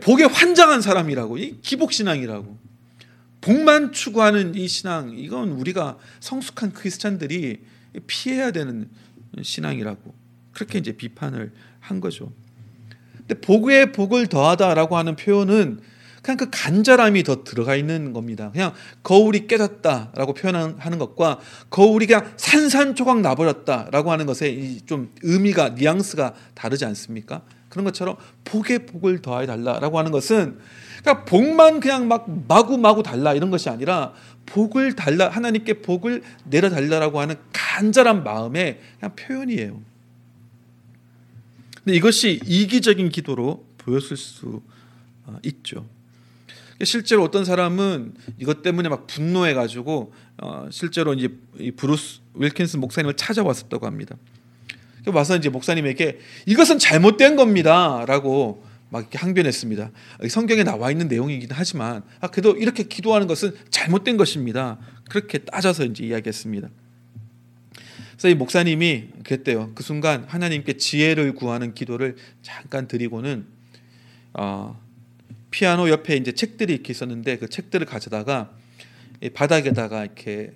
복에 0.00 0.24
환장한 0.24 0.80
사람이라고 0.80 1.38
이 1.38 1.60
기복 1.60 1.92
신앙이라고 1.92 2.58
복만 3.44 3.92
추구하는 3.92 4.54
이 4.54 4.66
신앙 4.66 5.12
이건 5.18 5.50
우리가 5.50 5.98
성숙한 6.20 6.72
크리스찬들이 6.72 7.60
피해야 8.06 8.52
되는 8.52 8.88
신앙이라고 9.42 10.14
그렇게 10.52 10.78
이제 10.78 10.92
비판을 10.92 11.52
한 11.78 12.00
거죠. 12.00 12.32
근데 13.18 13.38
복에 13.42 13.92
복을 13.92 14.28
더하다라고 14.28 14.96
하는 14.96 15.14
표현은 15.16 15.80
그냥 16.22 16.38
그 16.38 16.48
간절함이 16.50 17.22
더 17.22 17.44
들어가 17.44 17.76
있는 17.76 18.14
겁니다. 18.14 18.50
그냥 18.50 18.72
거울이 19.02 19.46
깨졌다라고 19.46 20.32
표현하는 20.32 20.98
것과 20.98 21.38
거울이 21.68 22.06
그냥 22.06 22.32
산산조각 22.38 23.20
나버렸다라고 23.20 24.10
하는 24.10 24.24
것에 24.24 24.78
좀 24.86 25.12
의미가 25.20 25.70
뉘앙스가 25.70 26.32
다르지 26.54 26.86
않습니까? 26.86 27.42
그런 27.68 27.84
것처럼 27.84 28.16
복에 28.44 28.86
복을 28.86 29.20
더해 29.20 29.44
달라라고 29.44 29.98
하는 29.98 30.12
것은 30.12 30.58
그러니까 31.00 31.24
복만 31.24 31.80
그냥 31.80 32.08
막 32.08 32.26
마구 32.48 32.78
마구 32.78 33.02
달라 33.02 33.34
이런 33.34 33.50
것이 33.50 33.68
아니라 33.68 34.12
복을 34.46 34.94
달라 34.94 35.28
하나님께 35.28 35.82
복을 35.82 36.22
내려 36.44 36.70
달라라고 36.70 37.20
하는 37.20 37.36
간절한 37.52 38.24
마음의 38.24 38.80
그냥 39.00 39.16
표현이에요. 39.16 39.80
근데 41.82 41.96
이것이 41.96 42.40
이기적인 42.44 43.10
기도로 43.10 43.64
보였을 43.78 44.16
수 44.16 44.62
어, 45.26 45.38
있죠. 45.42 45.86
실제로 46.82 47.22
어떤 47.22 47.44
사람은 47.44 48.14
이것 48.38 48.62
때문에 48.62 48.88
막 48.88 49.06
분노해 49.06 49.54
가지고 49.54 50.12
어, 50.38 50.68
실제로 50.70 51.14
이제 51.14 51.28
이 51.58 51.70
브루스 51.70 52.20
윌킨슨 52.34 52.80
목사님을 52.80 53.14
찾아왔었다고 53.14 53.86
합니다. 53.86 54.16
와서 55.12 55.36
이제 55.36 55.50
목사님에게 55.50 56.18
이것은 56.46 56.78
잘못된 56.78 57.36
겁니다라고 57.36 58.64
막 58.94 59.00
이렇게 59.00 59.18
항변했습니다. 59.18 59.90
성경에 60.30 60.62
나와 60.62 60.92
있는 60.92 61.08
내용이긴 61.08 61.48
하지만 61.50 62.04
아, 62.20 62.28
그래도 62.28 62.56
이렇게 62.56 62.84
기도하는 62.84 63.26
것은 63.26 63.52
잘못된 63.68 64.16
것입니다. 64.16 64.78
그렇게 65.10 65.38
따져서 65.38 65.84
이제 65.84 66.04
이야기했습니다. 66.04 66.68
그래서 68.12 68.28
이 68.28 68.36
목사님이 68.36 69.08
그랬대요. 69.24 69.72
그 69.74 69.82
순간 69.82 70.22
하나님께 70.28 70.76
지혜를 70.76 71.34
구하는 71.34 71.74
기도를 71.74 72.14
잠깐 72.42 72.86
드리고는 72.86 73.46
어, 74.34 74.80
피아노 75.50 75.90
옆에 75.90 76.14
이제 76.14 76.30
책들이 76.30 76.72
이렇게 76.74 76.92
있었는데 76.92 77.38
그 77.38 77.48
책들을 77.48 77.84
가져다가 77.86 78.52
바닥에다가 79.34 80.04
이렇게 80.04 80.52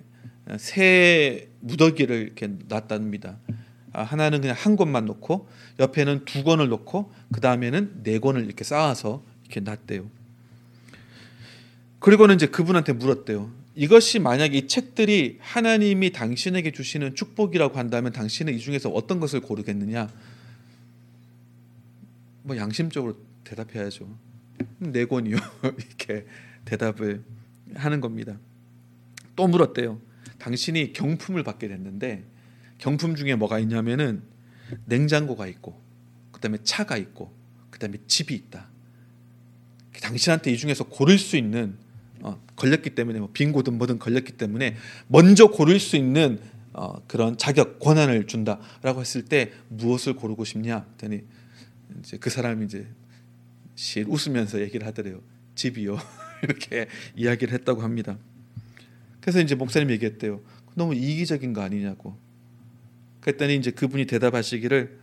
새 0.57 1.49
무더기를 1.59 2.15
이렇게 2.21 2.47
놨답니다. 2.69 3.37
아, 3.93 4.03
하나는 4.03 4.41
그냥 4.41 4.55
한 4.57 4.75
권만 4.75 5.05
놓고 5.05 5.47
옆에는 5.79 6.25
두 6.25 6.43
권을 6.43 6.69
놓고 6.69 7.11
그 7.33 7.41
다음에는 7.41 8.03
네 8.03 8.19
권을 8.19 8.45
이렇게 8.45 8.63
쌓아서 8.63 9.23
이렇게 9.43 9.59
놨대요. 9.61 10.09
그리고는 11.99 12.35
이제 12.35 12.47
그분한테 12.47 12.93
물었대요. 12.93 13.51
이것이 13.75 14.19
만약 14.19 14.53
이 14.55 14.67
책들이 14.67 15.37
하나님이 15.39 16.11
당신에게 16.11 16.71
주시는 16.71 17.15
축복이라고 17.15 17.77
한다면 17.77 18.11
당신은 18.11 18.53
이 18.53 18.59
중에서 18.59 18.89
어떤 18.89 19.19
것을 19.19 19.41
고르겠느냐? 19.41 20.09
뭐 22.43 22.57
양심적으로 22.57 23.17
대답해야죠. 23.43 24.07
네 24.79 25.05
권이요. 25.05 25.37
이렇게 25.63 26.25
대답을 26.65 27.23
하는 27.75 28.01
겁니다. 28.01 28.37
또 29.35 29.47
물었대요. 29.47 29.99
당신이 30.39 30.93
경품을 30.93 31.43
받게 31.43 31.67
됐는데 31.67 32.23
경품 32.79 33.15
중에 33.15 33.35
뭐가 33.35 33.59
있냐면은 33.59 34.23
냉장고가 34.85 35.47
있고 35.47 35.79
그다음에 36.31 36.57
차가 36.63 36.97
있고 36.97 37.33
그다음에 37.69 37.97
집이 38.07 38.33
있다. 38.33 38.67
당신한테 40.01 40.51
이 40.51 40.57
중에서 40.57 40.85
고를 40.85 41.17
수 41.17 41.37
있는 41.37 41.77
어, 42.21 42.41
걸렸기 42.55 42.91
때문에 42.91 43.19
뭐 43.19 43.29
빙고든 43.31 43.77
뭐든 43.77 43.99
걸렸기 43.99 44.33
때문에 44.33 44.75
먼저 45.07 45.47
고를 45.47 45.79
수 45.79 45.95
있는 45.95 46.39
어, 46.73 47.01
그런 47.07 47.37
자격 47.37 47.79
권한을 47.79 48.27
준다라고 48.27 49.01
했을 49.01 49.25
때 49.25 49.51
무엇을 49.69 50.15
고르고 50.15 50.45
싶냐? 50.45 50.85
더니 50.97 51.21
이제 51.99 52.17
그 52.17 52.29
사람이 52.29 52.65
이제 52.65 52.87
실 53.75 54.05
웃으면서 54.07 54.61
얘기를 54.61 54.85
하더래요. 54.87 55.21
집이요. 55.55 55.97
이렇게 56.43 56.87
이야기를 57.15 57.53
했다고 57.53 57.81
합니다. 57.81 58.17
그래서 59.21 59.41
이제 59.41 59.55
목사님 59.55 59.89
얘기했대요. 59.91 60.41
너무 60.75 60.95
이기적인 60.95 61.53
거 61.53 61.61
아니냐고. 61.61 62.17
그랬더니 63.29 63.55
이제 63.55 63.71
그분이 63.71 64.05
대답하시기를 64.05 64.97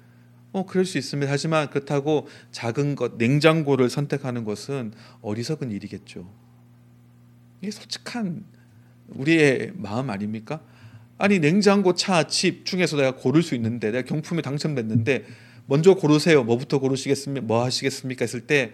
어 0.53 0.67
그럴 0.67 0.85
수 0.85 0.99
있습니다. 0.99 1.31
하지만 1.31 1.71
그렇다고 1.71 2.29
작은 2.51 2.95
것 2.97 3.17
냉장고를 3.19 3.91
선택하는 3.91 4.45
것은 4.45 4.93
어리석은 5.21 5.71
일이겠죠. 5.71 6.31
이게 7.61 7.71
솔직한 7.71 8.45
우리의 9.09 9.73
마음 9.75 10.11
아닙니까? 10.11 10.61
아니 11.19 11.39
냉장고, 11.39 11.95
차, 11.95 12.27
집 12.27 12.67
중에서 12.67 12.97
내가 12.97 13.15
고를 13.15 13.43
수 13.43 13.55
있는데 13.55 13.91
내가 13.91 14.07
경품에 14.07 14.43
당첨됐는데 14.43 15.27
먼저 15.67 15.95
고르세요. 15.95 16.45
뭐부터 16.45 16.79
고르시겠습니까? 16.79 17.47
뭐 17.47 17.65
하시겠습니까? 17.65 18.25
했을 18.25 18.43
때 18.43 18.73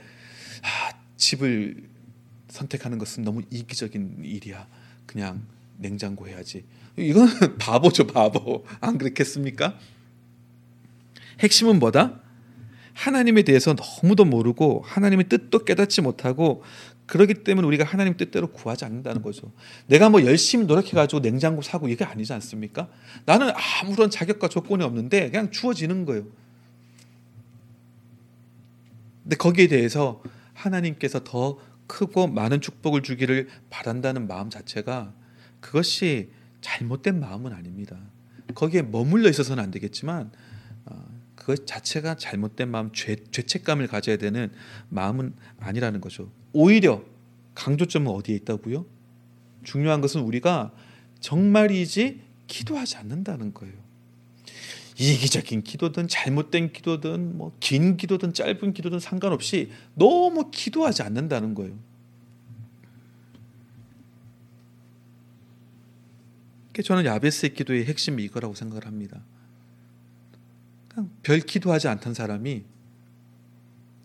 아, 0.63 0.93
집을 1.17 1.83
선택하는 2.49 2.99
것은 2.99 3.25
너무 3.25 3.43
이기적인 3.51 4.23
일이야. 4.25 4.67
그냥 5.07 5.43
냉장고 5.83 6.27
해야지. 6.27 6.65
이건 6.97 7.29
바보죠, 7.59 8.07
바보. 8.07 8.65
안 8.81 8.99
그렇겠습니까? 8.99 9.79
핵심은 11.41 11.79
뭐다? 11.79 12.21
하나님에 12.95 13.43
대해서 13.43 13.75
너무도 13.75 14.25
모르고 14.25 14.83
하나님의 14.87 15.29
뜻도 15.29 15.65
깨닫지 15.65 16.03
못하고 16.03 16.63
그렇기 17.07 17.45
때문에 17.45 17.67
우리가 17.67 17.85
하나님 17.85 18.17
뜻대로 18.17 18.49
구하지 18.49 18.85
않는다는 18.85 19.23
거죠. 19.23 19.51
내가 19.87 20.09
뭐 20.09 20.25
열심히 20.25 20.67
노력해가지고 20.67 21.21
냉장고 21.21 21.63
사고 21.63 21.89
이게 21.89 22.05
아니지 22.05 22.33
않습니까? 22.33 22.89
나는 23.25 23.51
아무런 23.83 24.09
자격과 24.11 24.49
조건이 24.49 24.85
없는데 24.85 25.31
그냥 25.31 25.51
주어지는 25.51 26.05
거예요. 26.05 26.25
근데 29.23 29.37
거기에 29.37 29.69
대해서 29.69 30.23
하나님께서 30.55 31.25
더 31.25 31.59
크고 31.87 32.29
많은 32.29 32.61
축복을 32.61 33.03
주기를 33.03 33.49
바란다는 33.69 34.27
마음 34.27 34.49
자체가 34.49 35.13
그것이 35.63 36.29
잘못된 36.61 37.19
마음은 37.19 37.55
아닙니다. 37.55 37.97
거기에 38.55 38.83
머물러 38.83 39.31
있어서는 39.31 39.65
안 39.65 39.71
되겠지만 39.71 40.31
어, 40.85 41.05
그것 41.35 41.67
자체가 41.67 42.17
잘못된 42.17 42.71
마음, 42.71 42.93
죄, 42.93 43.17
죄책감을 43.31 43.87
가져야 43.87 44.19
되는 44.19 44.53
마음은 44.91 45.33
아니라는 45.59 46.03
거죠. 46.03 46.31
오히려 46.53 47.03
강조점은 47.55 48.13
어디에 48.13 48.37
있다고요? 48.37 48.85
중요한 49.65 50.03
것은 50.03 50.21
우리가 50.21 50.73
정말이지 51.21 52.21
기도하지 52.49 52.97
않는다는 52.97 53.55
거예요. 53.55 53.75
이기적인 54.99 55.63
기도든 55.63 56.07
잘못된 56.09 56.73
기도든 56.73 57.39
뭐 57.39 57.53
긴 57.61 57.97
기도든 57.97 58.35
짧은 58.35 58.75
기도든 58.75 58.99
상관없이 59.01 59.71
너무 59.95 60.51
기도하지 60.51 61.03
않는다는 61.03 61.55
거예요. 61.55 61.79
저는 66.81 67.05
야베스의 67.05 67.53
기도의 67.55 67.85
핵심이 67.85 68.25
이거라고 68.25 68.55
생각을 68.55 68.87
합니다. 68.87 69.21
별 71.23 71.41
기도하지 71.41 71.89
않던 71.89 72.15
사람이 72.15 72.65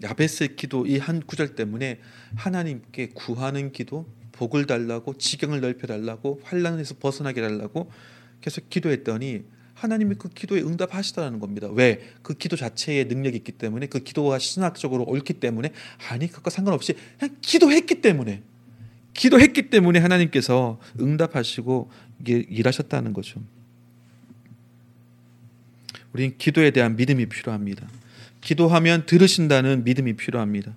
야베스의 0.03 0.55
기도 0.55 0.85
이 0.85 0.97
한 0.97 1.21
구절 1.21 1.55
때문에 1.55 1.99
하나님께 2.35 3.09
구하는 3.13 3.71
기도, 3.71 4.05
복을 4.33 4.67
달라고 4.67 5.17
지경을 5.17 5.61
넓혀 5.61 5.87
달라고 5.87 6.41
환란에서 6.43 6.95
벗어나게 6.99 7.41
달라고 7.41 7.89
계속 8.41 8.69
기도했더니 8.69 9.43
하나님이 9.73 10.15
그 10.15 10.29
기도에 10.29 10.61
응답하시다라는 10.61 11.39
겁니다. 11.39 11.67
왜? 11.71 12.01
그 12.21 12.33
기도 12.33 12.55
자체에 12.55 13.05
능력이 13.05 13.37
있기 13.37 13.53
때문에 13.53 13.87
그 13.87 13.99
기도가 13.99 14.39
신학적으로 14.39 15.03
옳기 15.03 15.33
때문에 15.33 15.71
아니 16.09 16.27
그것과 16.27 16.49
상관없이 16.49 16.95
그냥 17.19 17.35
기도했기 17.41 18.01
때문에 18.01 18.43
기도했기 19.13 19.69
때문에 19.69 19.99
하나님께서 19.99 20.79
응답하시고 20.99 21.89
일하셨다는 22.25 23.13
거죠. 23.13 23.41
우리는 26.13 26.37
기도에 26.37 26.71
대한 26.71 26.95
믿음이 26.95 27.27
필요합니다. 27.27 27.87
기도하면 28.41 29.05
들으신다는 29.05 29.83
믿음이 29.83 30.13
필요합니다. 30.13 30.75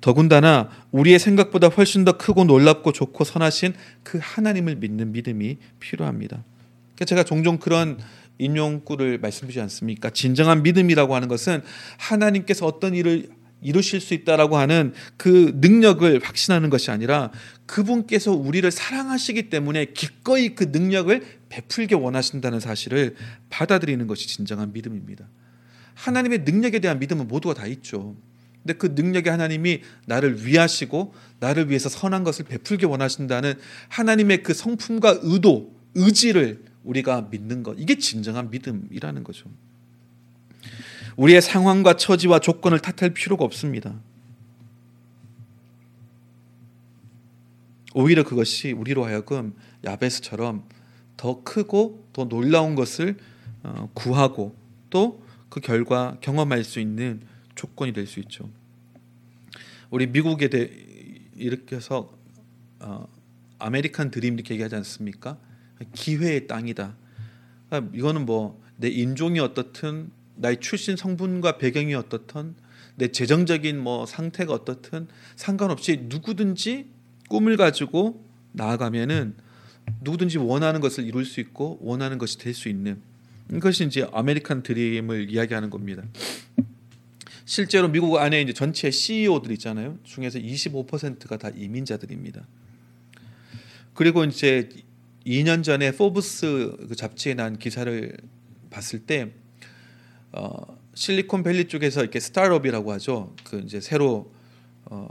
더군다나 0.00 0.68
우리의 0.90 1.18
생각보다 1.18 1.68
훨씬 1.68 2.04
더 2.04 2.18
크고 2.18 2.44
놀랍고 2.44 2.92
좋고 2.92 3.24
선하신 3.24 3.74
그 4.02 4.18
하나님을 4.20 4.76
믿는 4.76 5.12
믿음이 5.12 5.58
필요합니다. 5.78 6.42
제가 7.06 7.22
종종 7.22 7.58
그런 7.58 7.98
인용구를 8.38 9.18
말씀드리지 9.18 9.60
않습니까? 9.60 10.10
진정한 10.10 10.62
믿음이라고 10.62 11.14
하는 11.14 11.28
것은 11.28 11.62
하나님께서 11.98 12.66
어떤 12.66 12.94
일을 12.94 13.28
이루실 13.62 14.00
수 14.00 14.14
있다라고 14.14 14.56
하는 14.56 14.92
그 15.16 15.52
능력을 15.56 16.20
확신하는 16.22 16.68
것이 16.70 16.90
아니라 16.90 17.30
그분께서 17.66 18.32
우리를 18.32 18.70
사랑하시기 18.70 19.48
때문에 19.50 19.86
기꺼이 19.86 20.54
그 20.54 20.64
능력을 20.64 21.22
베풀게 21.48 21.94
원하신다는 21.94 22.60
사실을 22.60 23.14
받아들이는 23.50 24.06
것이 24.06 24.28
진정한 24.28 24.72
믿음입니다. 24.72 25.28
하나님의 25.94 26.40
능력에 26.40 26.80
대한 26.80 26.98
믿음은 26.98 27.28
모두가 27.28 27.54
다 27.54 27.66
있죠. 27.66 28.16
근데 28.62 28.74
그 28.74 28.92
능력의 28.94 29.30
하나님이 29.30 29.82
나를 30.06 30.46
위하시고 30.46 31.14
나를 31.40 31.68
위해서 31.68 31.88
선한 31.88 32.24
것을 32.24 32.44
베풀게 32.44 32.86
원하신다는 32.86 33.54
하나님의 33.88 34.42
그 34.42 34.54
성품과 34.54 35.20
의도, 35.22 35.74
의지를 35.94 36.64
우리가 36.84 37.28
믿는 37.30 37.62
것 37.62 37.76
이게 37.78 37.98
진정한 37.98 38.50
믿음이라는 38.50 39.24
거죠. 39.24 39.50
우리의 41.16 41.42
상황과 41.42 41.96
처지와 41.96 42.38
조건을 42.38 42.80
탓할 42.80 43.14
필요가 43.14 43.44
없습니다. 43.44 43.94
오히려 47.94 48.24
그것이 48.24 48.72
우리로 48.72 49.04
하여금 49.04 49.54
야베스처럼 49.84 50.64
더 51.16 51.42
크고 51.42 52.08
더 52.12 52.24
놀라운 52.24 52.74
것을 52.74 53.16
어, 53.62 53.90
구하고 53.94 54.56
또 54.90 55.22
그 55.52 55.60
결과 55.60 56.16
경험할 56.22 56.64
수 56.64 56.80
있는 56.80 57.20
조건이 57.54 57.92
될 57.92 58.06
수 58.06 58.20
있죠. 58.20 58.48
우리 59.90 60.06
미국에 60.06 60.48
대 60.48 60.70
이렇게 61.36 61.76
해서 61.76 62.16
어, 62.80 63.06
아메리칸 63.58 64.10
드림 64.10 64.32
이렇게 64.32 64.54
얘기하지 64.54 64.76
않습니까? 64.76 65.36
기회의 65.92 66.46
땅이다. 66.46 66.96
아, 67.68 67.82
이거는 67.92 68.24
뭐 68.24 68.62
내 68.76 68.88
인종이 68.88 69.38
어떻든 69.40 70.10
나의 70.36 70.60
출신 70.60 70.96
성분과 70.96 71.58
배경이 71.58 71.94
어떻든 71.94 72.54
내 72.96 73.08
재정적인 73.08 73.78
뭐 73.78 74.06
상태가 74.06 74.52
어떻든 74.52 75.08
상관없이 75.36 76.04
누구든지 76.08 76.88
꿈을 77.28 77.56
가지고 77.56 78.24
나아가면은 78.52 79.34
누구든지 80.02 80.38
원하는 80.38 80.80
것을 80.80 81.04
이룰 81.04 81.24
수 81.24 81.40
있고 81.40 81.78
원하는 81.80 82.18
것이 82.18 82.38
될 82.38 82.54
수 82.54 82.68
있는 82.68 83.00
이것이 83.52 83.84
이제 83.84 84.06
아메리칸 84.12 84.62
드림을 84.62 85.30
이야기하는 85.30 85.70
겁니다. 85.70 86.02
실제로 87.44 87.88
미국 87.88 88.16
안에 88.16 88.40
이제 88.40 88.52
전체 88.52 88.90
CEO들 88.90 89.50
있잖아요. 89.52 89.98
중에서 90.04 90.38
25%가 90.38 91.36
다 91.36 91.50
이민자들입니다. 91.50 92.46
그리고 93.94 94.24
이제 94.24 94.68
2년 95.26 95.62
전에 95.62 95.92
포브스 95.92 96.76
그 96.88 96.96
잡지에 96.96 97.34
난 97.34 97.58
기사를 97.58 98.16
봤을 98.70 99.00
때 99.00 99.32
어, 100.32 100.78
실리콘밸리 100.94 101.68
쪽에서 101.68 102.00
이렇게 102.00 102.20
스타트업이라고 102.20 102.92
하죠. 102.92 103.34
그 103.44 103.60
이제 103.60 103.80
새로 103.80 104.32
어, 104.84 105.08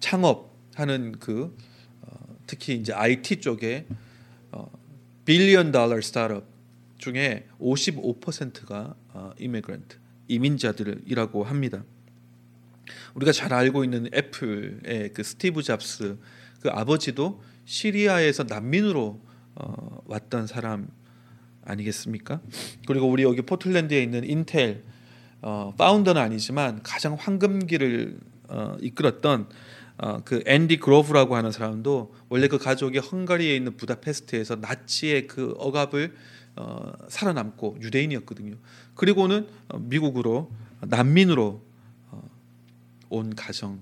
창업하는 0.00 1.16
그 1.18 1.56
어, 2.02 2.36
특히 2.46 2.74
이제 2.74 2.92
IT 2.92 3.40
쪽에 3.40 3.86
어, 4.52 4.70
billion 5.24 5.72
dollar 5.72 6.00
startup 6.00 6.44
중에 6.98 7.46
55%가 7.60 8.94
어, 9.12 9.32
immigrant 9.38 9.96
이민자들이라고 10.28 11.44
합니다. 11.44 11.84
우리가 13.14 13.32
잘 13.32 13.52
알고 13.52 13.84
있는 13.84 14.08
애플의 14.14 15.12
그 15.12 15.22
스티브 15.22 15.62
잡스 15.62 16.16
그 16.60 16.68
아버지도 16.70 17.42
시리아에서 17.64 18.44
난민으로 18.44 19.20
어, 19.56 20.02
왔던 20.06 20.46
사람 20.46 20.88
아니겠습니까? 21.70 22.40
그리고 22.86 23.08
우리 23.08 23.22
여기 23.22 23.42
포틀랜드에 23.42 24.02
있는 24.02 24.24
인텔 24.24 24.82
어, 25.42 25.72
founder는 25.78 26.20
아니지만 26.20 26.82
가장 26.82 27.14
황금기를 27.18 28.18
어, 28.48 28.76
이끌었던 28.80 29.48
어, 29.98 30.22
그 30.24 30.42
앤디 30.46 30.78
그로브라고 30.78 31.36
하는 31.36 31.52
사람도 31.52 32.14
원래 32.28 32.48
그 32.48 32.58
가족이 32.58 32.98
헝가리에 32.98 33.54
있는 33.54 33.76
부다페스트에서 33.76 34.56
나치의 34.56 35.26
그 35.26 35.54
억압을 35.58 36.14
어, 36.56 36.92
살아남고 37.08 37.78
유대인이었거든요. 37.80 38.56
그리고는 38.94 39.46
어, 39.68 39.78
미국으로 39.78 40.50
난민으로 40.80 41.62
어, 42.10 42.30
온 43.08 43.34
가정. 43.34 43.80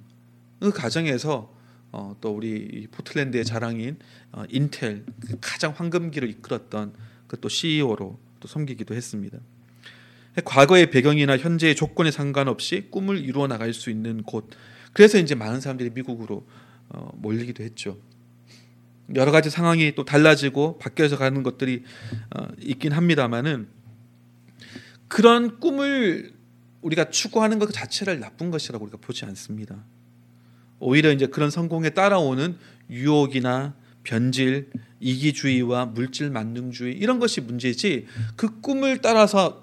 그 0.61 0.72
가정에서 0.72 1.57
어, 1.91 2.16
또 2.20 2.34
우리 2.34 2.86
포틀랜드의 2.91 3.45
자랑인 3.45 3.99
어, 4.32 4.45
인텔 4.49 5.05
그 5.26 5.39
가장 5.41 5.72
황금기를 5.74 6.28
이끌었던 6.28 6.93
그 6.93 6.99
또 7.37 7.49
CEO로 7.49 8.18
또 8.41 8.49
섬기기도 8.49 8.95
했습니다. 8.95 9.39
과거의 10.45 10.91
배경이나 10.91 11.37
현재의 11.37 11.74
조건에 11.74 12.11
상관없이 12.11 12.89
꿈을 12.91 13.18
이루어 13.18 13.47
나갈 13.47 13.72
수 13.74 13.91
있는 13.91 14.22
곳. 14.22 14.51
그래서 14.93 15.18
이제 15.18 15.35
많은 15.35 15.61
사람들이 15.61 15.91
미국으로 15.91 16.47
어, 16.91 17.11
몰리기도 17.16 17.62
했죠. 17.62 17.99
여러 19.14 19.33
가지 19.33 19.51
상황이 19.51 19.95
또 19.95 20.05
달라지고 20.05 20.79
바뀌어서 20.79 21.16
가는 21.16 21.43
것들이 21.43 21.85
어, 22.37 22.47
있긴 22.61 22.93
합니다만은 22.93 23.68
그런 25.09 25.59
꿈을 25.61 26.33
우리가 26.83 27.11
추구하는 27.11 27.59
것 27.59 27.72
자체를 27.72 28.20
나쁜 28.20 28.51
것이라고 28.51 28.85
우리가 28.85 28.99
보지 29.01 29.24
않습니다. 29.24 29.85
오히려 30.79 31.11
이제 31.11 31.26
그런 31.26 31.51
성공에 31.51 31.91
따라오는 31.91 32.57
유혹이나 32.91 33.74
변질, 34.09 34.70
이기주의와 35.00 35.84
물질 35.84 36.30
만능주의 36.30 36.96
이런 36.96 37.18
것이 37.18 37.42
문제지 37.42 38.06
그 38.36 38.61
꿈을 38.62 39.02
따라서 39.02 39.62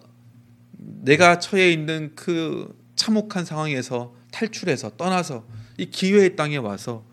내가 0.78 1.40
처해 1.40 1.72
있는 1.72 2.12
그 2.14 2.78
참혹한 2.96 3.44
상황에서 3.44 4.16
탈출해서 4.32 4.98
떠나서 4.98 5.48
이 5.80 5.88
기회의 5.88 6.36
땅에 6.36 6.58
와서 6.58 7.04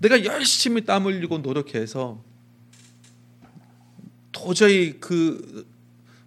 내가 0.00 0.24
열심히 0.24 0.84
땀 0.84 1.04
흘리고 1.04 1.38
노력해서 1.38 2.20
도저히 4.32 4.98
그 4.98 5.64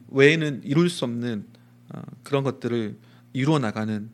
외에는 0.07 0.61
이룰 0.63 0.89
수 0.89 1.03
없는 1.03 1.45
어, 1.89 2.01
그런 2.23 2.43
것들을 2.45 2.95
이루어 3.33 3.59
나가는 3.59 4.09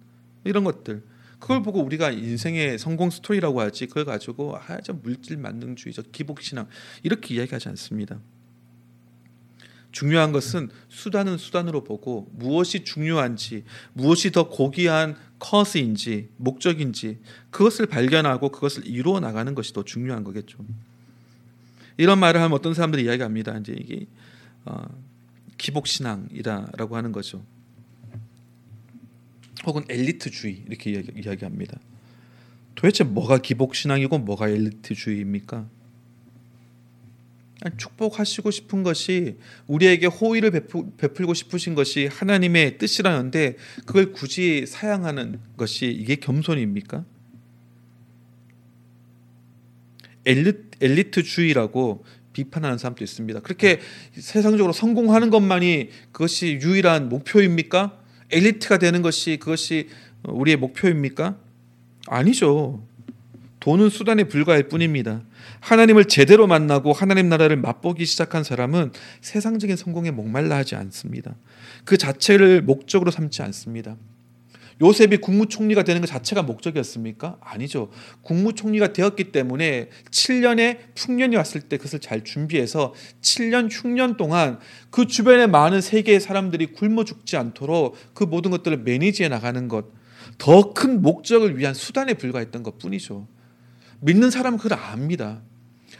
이런 0.46 0.64
것들 0.64 1.04
그걸 1.44 1.62
보고 1.62 1.84
우리가 1.84 2.12
인생의 2.12 2.80
성공 2.80 3.10
스토리라고 3.10 3.60
하지 3.60 3.88
그걸 3.88 4.06
가지고 4.06 4.58
아저 4.66 4.94
물질 4.94 5.36
만능주의적 5.36 6.14
기복 6.14 6.42
신앙 6.42 6.70
이렇게 7.04 7.36
이야기하지 7.36 7.68
않습니다. 7.68 8.22
중요한 9.92 10.32
것은 10.32 10.70
수단은 10.88 11.38
수단으로 11.38 11.84
보고 11.84 12.30
무엇이 12.32 12.86
중요한지 12.86 13.66
무엇이 13.92 14.32
더 14.32 14.48
고귀한 14.48 15.18
커스인지 15.40 16.30
목적인지 16.38 17.20
그것을 17.50 17.88
발견하고 17.88 18.48
그것을 18.48 18.88
이루어 18.88 19.20
나가는 19.20 19.54
것이 19.54 19.74
더 19.74 19.84
중요한 19.84 20.24
거겠죠. 20.24 20.60
이런 21.98 22.20
말을 22.20 22.40
하면 22.40 22.54
어떤 22.54 22.74
사람들이 22.74 23.04
이야기합니다. 23.04 23.58
이제 23.58 23.76
이게 23.78 24.08
어, 24.64 24.86
기복 25.58 25.88
신앙이다라고 25.88 26.96
하는 26.96 27.12
거죠. 27.12 27.44
혹은 29.66 29.84
엘리트주의 29.90 30.64
이렇게 30.68 30.92
이야기, 30.92 31.46
합니다 31.46 31.80
도대체 32.76 33.04
뭐가 33.04 33.38
기복신앙이고 33.38 34.18
뭐가 34.20 34.50
엘리트주의입니까? 34.50 35.68
축복하시고 37.78 38.52
싶은 38.52 38.84
것이 38.84 39.38
우리에게 39.68 40.08
호의를 40.08 40.52
베풀, 40.52 41.26
고 41.26 41.34
싶으신 41.34 41.76
것이 41.76 42.08
하나님의 42.08 42.78
뜻이라는데 42.78 43.56
그걸 43.86 44.12
굳이 44.12 44.66
사양하는 44.68 45.40
것이 45.56 45.86
이게 45.86 46.16
겸손입니까? 46.16 47.06
엘리, 50.26 50.54
엘리트주의라고 50.82 52.04
비판하는 52.34 52.78
사람도 52.78 53.04
있습니다. 53.04 53.42
그렇게 53.42 53.80
세상적으로 54.14 54.74
성공하는 54.74 55.30
것만이 55.30 55.90
그것이 56.12 56.60
유일한 56.62 57.08
목표입니까? 57.08 58.03
엘리트가 58.34 58.78
되는 58.78 59.02
것이 59.02 59.38
그것이 59.38 59.90
우리의 60.24 60.58
목표입니까? 60.58 61.38
아니죠. 62.08 62.82
돈은 63.60 63.90
수단에 63.90 64.26
불과할 64.26 64.64
뿐입니다. 64.68 65.22
하나님을 65.62 66.06
제대로 66.06 66.48
만나고 66.48 66.92
하나님 66.92 67.30
나라를 67.30 67.56
맛보기 67.58 68.06
시작한 68.06 68.44
사람은 68.44 68.92
세상적인 69.22 69.78
성공에 69.78 70.12
목말라 70.12 70.58
하지 70.58 70.76
않습니다. 70.76 71.36
그 71.86 71.98
자체를 71.98 72.62
목적으로 72.62 73.10
삼지 73.10 73.42
않습니다. 73.44 73.96
요셉이 74.82 75.18
국무총리가 75.18 75.84
되는 75.84 76.02
것 76.02 76.08
자체가 76.08 76.42
목적이었습니까? 76.44 77.38
아니죠. 77.42 77.90
국무총리가 78.22 78.94
되었기 78.94 79.32
때문에 79.32 79.90
7년의 80.10 80.78
풍년이 80.96 81.36
왔을 81.36 81.62
때 81.62 81.78
그것을 81.78 82.00
잘 82.00 82.24
준비해서 82.24 82.94
7년 83.22 83.70
흉년 83.72 84.18
동안 84.18 84.60
그 84.90 85.08
주변의 85.08 85.48
많은 85.48 85.82
세계의 85.82 86.20
사람들이 86.20 86.68
굶어 86.74 87.04
죽지 87.04 87.38
않도록 87.38 87.96
그 88.14 88.24
모든 88.24 88.52
것들을 88.52 88.78
매니지해 88.80 89.30
나가는 89.30 89.68
것, 89.68 89.86
더 90.38 90.74
큰 90.74 91.02
목적을 91.02 91.58
위한 91.58 91.74
수단에 91.74 92.16
불과했던 92.16 92.64
것 92.64 92.78
뿐이죠. 92.80 93.28
믿는 94.00 94.32
사람은 94.32 94.58
그걸 94.58 94.78
압니다. 94.80 95.42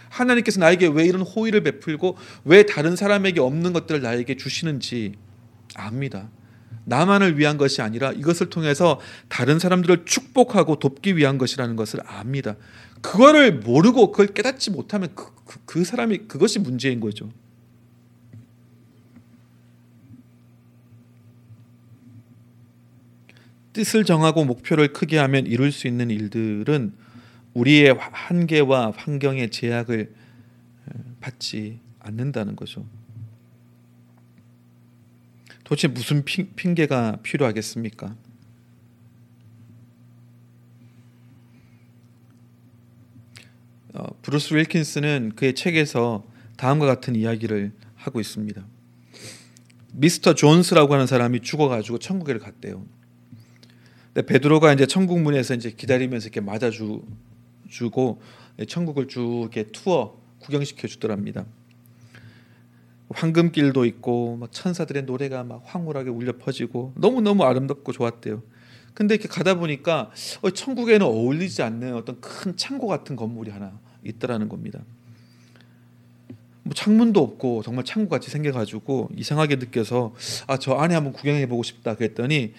하나님께서 0.10 0.60
나에게 0.60 0.88
왜 0.88 1.06
이런 1.06 1.22
호의를 1.22 1.64
베풀고 1.64 2.18
왜 2.46 2.66
다른 2.66 2.96
사람에게 2.96 3.40
없는 3.40 3.74
것들을 3.74 4.02
나에게 4.02 4.36
주시는지 4.36 5.14
압니다. 5.76 6.30
나만을 6.86 7.38
위한 7.38 7.58
것이 7.58 7.82
아니라 7.82 8.12
이것을 8.12 8.50
통해서 8.50 9.00
다른 9.30 9.60
사람들을 9.60 10.06
축복하고 10.06 10.80
돕기 10.80 11.18
위한 11.18 11.38
것이라는 11.38 11.76
것을 11.76 12.00
압니다. 12.06 12.56
그거를 13.02 13.60
모르고 13.60 14.12
그걸 14.12 14.28
깨닫지 14.28 14.72
못하면 14.72 15.10
그, 15.16 15.32
그, 15.46 15.60
그 15.66 15.84
사람이 15.84 16.20
그것이 16.28 16.60
문제인 16.60 17.00
거죠. 17.00 17.30
뜻을 23.74 24.06
정하고 24.06 24.46
목표를 24.46 24.94
크게 24.94 25.18
하면 25.18 25.48
이룰 25.48 25.72
수 25.72 25.88
있는 25.88 26.12
일들은 26.12 26.94
우리의 27.54 27.98
한계와 28.00 28.94
환경의 28.96 29.50
제약을 29.50 30.14
받지 31.20 31.80
않는다는 32.00 32.56
거죠. 32.56 32.86
도대체 35.64 35.88
무슨 35.88 36.26
핑계가 36.26 37.20
필요하겠습니까? 37.24 38.16
어, 43.94 44.06
브루스 44.22 44.56
윌킨슨은 44.56 45.34
그의 45.36 45.54
책에서 45.54 46.26
다음과 46.58 46.86
같은 46.86 47.16
이야기를 47.16 47.72
하고 47.96 48.20
있습니다. 48.20 48.66
미스터 49.94 50.34
존스라고 50.34 50.94
하는 50.94 51.06
사람이 51.06 51.42
죽어가지고 51.42 52.00
천국에 52.00 52.38
갔대요. 52.40 52.86
근데 54.14 54.26
베드로가 54.26 54.74
이제 54.74 54.86
천국 54.86 55.20
문에서 55.22 55.54
이제 55.54 55.72
기다리면서 55.72 56.28
이렇게 56.28 56.42
맞아주 56.42 57.04
주고 57.70 58.22
천국을 58.68 59.08
쭉 59.08 59.42
이렇게 59.42 59.72
투어 59.72 60.20
구경시켜 60.40 60.88
주더랍니다. 60.88 61.46
황금길도 63.16 63.86
있고 63.86 64.38
막 64.38 64.52
천사들의 64.52 65.04
노래가 65.04 65.44
막 65.44 65.62
황홀하게 65.66 66.10
울려 66.10 66.34
퍼지고 66.38 66.94
너무 66.96 67.22
너무 67.22 67.44
아름답고 67.44 67.92
좋았대요. 67.92 68.42
근데 68.94 69.16
이렇게 69.16 69.28
가다 69.28 69.56
보니까 69.56 70.12
어, 70.42 70.50
천국에는 70.52 71.06
어울리지 71.06 71.64
않는 71.64 71.96
어떤 71.96 72.20
큰 72.22 72.56
창고 72.56 72.88
같은 72.88 73.16
건물이 73.16 73.52
하나 73.52 73.80
있더라는 74.04 74.50
겁니다. 74.50 74.80
뭐 76.66 76.74
창문도 76.74 77.22
없고 77.22 77.62
정말 77.64 77.84
창고 77.84 78.10
같이 78.10 78.32
생겨가지고 78.32 79.10
이상하게 79.18 79.58
느껴서 79.58 80.14
아 80.48 80.58
저 80.58 80.74
안에 80.76 80.96
한번 80.96 81.12
구경해 81.12 81.46
보고 81.48 81.62
싶다 81.62 81.96
그랬더니 81.96 82.54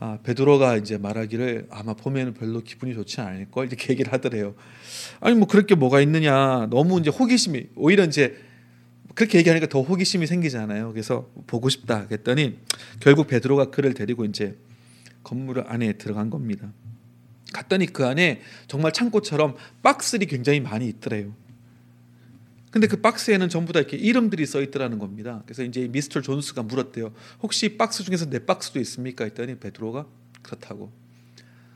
아 0.00 0.18
베드로가 0.22 0.78
이제 0.78 0.96
말하기를 0.96 1.66
아마 1.70 1.92
봄에는 1.92 2.32
별로 2.34 2.62
기분이 2.62 2.94
좋지 2.94 3.20
않을 3.20 3.50
걸 3.50 3.66
이렇게 3.66 3.92
얘기를 3.92 4.12
하더래요. 4.12 4.54
아니 5.20 5.34
뭐 5.34 5.46
그럴 5.46 5.66
게 5.66 5.74
뭐가 5.74 6.00
있느냐 6.00 6.68
너무 6.70 6.98
이제 7.00 7.10
호기심이 7.10 7.66
오히려 7.76 8.04
이제 8.04 8.34
그렇게 9.14 9.38
얘기하니까 9.38 9.68
더 9.68 9.80
호기심이 9.82 10.26
생기잖아요. 10.26 10.92
그래서 10.92 11.30
보고 11.46 11.68
싶다 11.68 12.06
그랬더니 12.06 12.58
결국 13.00 13.28
베드로가 13.28 13.70
그를 13.70 13.94
데리고 13.94 14.24
이제 14.24 14.56
건물 15.22 15.64
안에 15.66 15.94
들어간 15.94 16.30
겁니다. 16.30 16.72
갔더니 17.52 17.86
그 17.86 18.04
안에 18.04 18.42
정말 18.66 18.92
창고처럼 18.92 19.56
박스들이 19.82 20.26
굉장히 20.26 20.60
많이 20.60 20.88
있더래요. 20.88 21.34
근데 22.72 22.88
그 22.88 23.00
박스에는 23.00 23.48
전부 23.48 23.72
다 23.72 23.78
이렇게 23.78 23.96
이름들이 23.96 24.44
써 24.46 24.60
있더라는 24.60 24.98
겁니다. 24.98 25.42
그래서 25.46 25.62
이제 25.62 25.86
미스터 25.86 26.20
존스가 26.20 26.64
물었대요. 26.64 27.12
혹시 27.40 27.76
박스 27.76 28.02
중에서 28.02 28.28
내 28.28 28.44
박스도 28.44 28.80
있습니까? 28.80 29.22
했더니 29.22 29.60
베드로가 29.60 30.06
그렇다고. 30.42 30.92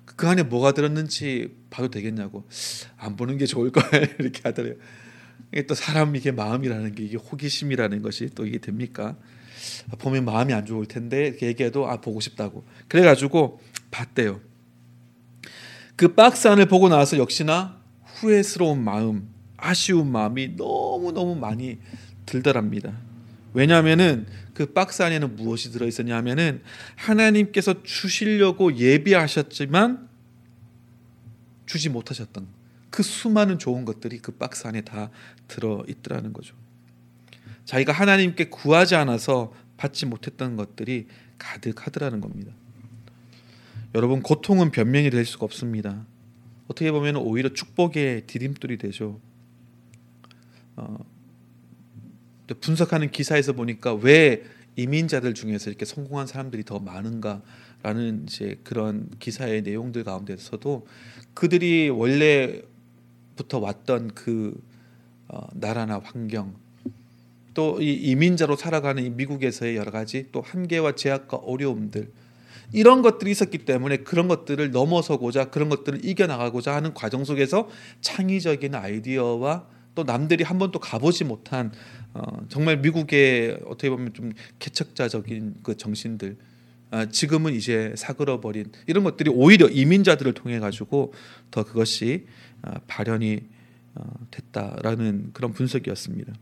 그 0.05 0.27
안에 0.27 0.43
뭐가 0.43 0.73
들었는지 0.73 1.55
봐도 1.71 1.89
되겠냐고. 1.89 2.49
안 2.97 3.15
보는 3.15 3.39
게 3.39 3.47
좋을 3.47 3.71
걸 3.71 3.85
이렇게 4.19 4.41
하더래요. 4.43 4.75
이게 5.53 5.67
또 5.67 5.75
사람 5.75 6.15
이게 6.17 6.31
마음이라는 6.31 6.95
게 6.95 7.05
이게 7.05 7.17
호기심이라는 7.17 8.03
것이 8.03 8.31
또 8.35 8.47
이게 8.47 8.59
됩니까? 8.59 9.17
보면 9.99 10.25
마음이 10.25 10.53
안 10.53 10.67
좋을 10.67 10.87
텐데 10.87 11.37
얘기해도 11.41 11.89
아 11.89 12.01
보고 12.01 12.21
싶다고. 12.21 12.65
그래가지고 12.89 13.61
봤대요. 13.91 14.41
그 15.97 16.15
박스 16.15 16.47
안을 16.49 16.67
보고 16.67 16.89
나서 16.89 17.19
역시나 17.19 17.81
후회스러운 18.05 18.83
마음, 18.83 19.29
아쉬운 19.57 20.11
마음이 20.11 20.57
너무 20.57 21.13
너무 21.13 21.35
많이 21.35 21.79
들더랍니다. 22.27 22.93
왜냐하면은 23.55 24.27
그 24.55 24.73
박스 24.73 25.03
안에는 25.03 25.37
무엇이 25.37 25.73
들어 25.73 25.87
있었냐면은 25.87 26.63
하나님께서 26.97 27.83
주시려고 27.83 28.77
예비하셨지만 28.77 30.09
주지 31.67 31.89
못하셨던 31.89 32.47
그 32.91 33.03
수많은 33.03 33.59
좋은 33.59 33.85
것들이 33.85 34.19
그 34.19 34.33
박스 34.33 34.67
안에 34.67 34.83
다 34.83 35.11
들어 35.47 35.85
있더라는 35.89 36.33
거죠. 36.33 36.55
자기가 37.65 37.93
하나님께 37.93 38.49
구하지 38.49 38.95
않아서 38.95 39.53
받지 39.77 40.07
못했던 40.07 40.57
것들이 40.57 41.07
가득하더라는 41.39 42.21
겁니다. 42.21 42.53
여러분 43.95 44.23
고통은 44.23 44.71
변명이 44.71 45.11
될 45.11 45.25
수가 45.25 45.45
없습니다. 45.45 46.07
어떻게 46.67 46.91
보면 46.93 47.17
오히려 47.17 47.51
축복의 47.51 48.27
디딤돌이 48.27 48.77
되죠. 48.79 49.21
어, 50.77 50.99
분석하는 52.61 53.11
기사에서 53.11 53.53
보니까 53.53 53.95
왜 53.95 54.45
이민자들 54.77 55.35
중에서 55.35 55.71
이렇게 55.71 55.85
성공한 55.85 56.27
사람들이 56.27 56.65
더 56.65 56.79
많은가라는 56.79 58.25
이제 58.27 58.61
그런 58.63 59.11
기사의 59.19 59.63
내용들 59.63 60.05
가운데서도 60.05 60.87
그들이 61.35 61.89
원래 61.89 62.63
부터 63.39 63.61
왔던 63.61 64.11
그 64.15 64.61
어, 65.29 65.47
나라나 65.55 66.01
환경 66.03 66.55
또 67.55 67.79
이 67.81 67.93
이민자로 67.93 68.55
살아가는 68.57 69.03
이 69.03 69.11
미국에서의 69.11 69.77
여러 69.77 69.91
가지 69.91 70.29
또 70.31 70.41
한계와 70.41 70.93
제약과 70.95 71.39
어려움들 71.39 72.11
이런 72.73 73.03
것들이 73.03 73.31
있었기 73.31 73.59
때문에 73.59 73.99
그런 73.99 74.29
것들을 74.29 74.71
넘어서고자 74.71 75.51
그런 75.51 75.69
것들을 75.69 76.05
이겨나가고자 76.05 76.75
하는 76.75 76.95
과정 76.95 77.25
속에서 77.25 77.69
창의적인 78.01 78.75
아이디어와 78.75 79.67
또 79.95 80.05
남들이 80.05 80.45
한 80.45 80.59
번도 80.59 80.79
가보지 80.79 81.25
못한 81.25 81.73
어, 82.15 82.23
정말 82.49 82.79
미국의 82.79 83.59
어떻게 83.67 83.91
보면 83.91 84.13
좀 84.13 84.33
개척자적인 84.61 85.57
그 85.63 85.77
정신들 85.77 86.37
아, 86.91 87.07
지금은 87.07 87.55
이제 87.55 87.93
사그러 87.97 88.41
버린 88.41 88.71
이런 88.87 89.05
것들이 89.05 89.31
오히려 89.31 89.69
이민자들을 89.69 90.33
통해 90.35 90.59
가지고 90.59 91.13
더 91.51 91.65
그것이 91.65 92.25
아, 92.25 92.48
발현이 92.87 93.41
어, 93.95 94.03
됐다라는 94.31 95.31
그런 95.33 95.53
분석이었습니다. 95.53 96.33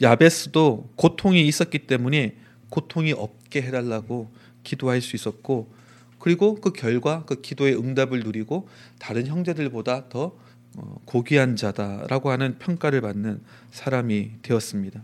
야베스도 0.00 0.90
고통이 0.96 1.46
있었기 1.46 1.86
때문에 1.86 2.36
고통이 2.70 3.12
없게 3.12 3.62
해달라고 3.62 4.30
기도할 4.64 5.00
수 5.00 5.14
있었고 5.14 5.72
그리고 6.18 6.54
그 6.56 6.72
결과 6.72 7.24
그 7.24 7.40
기도의 7.40 7.76
응답을 7.76 8.20
누리고 8.20 8.68
다른 8.98 9.26
형제들보다 9.26 10.08
더 10.08 10.36
어, 10.76 11.00
고귀한 11.04 11.56
자다라고 11.56 12.30
하는 12.30 12.58
평가를 12.58 13.02
받는 13.02 13.40
사람이 13.70 14.30
되었습니다. 14.42 15.02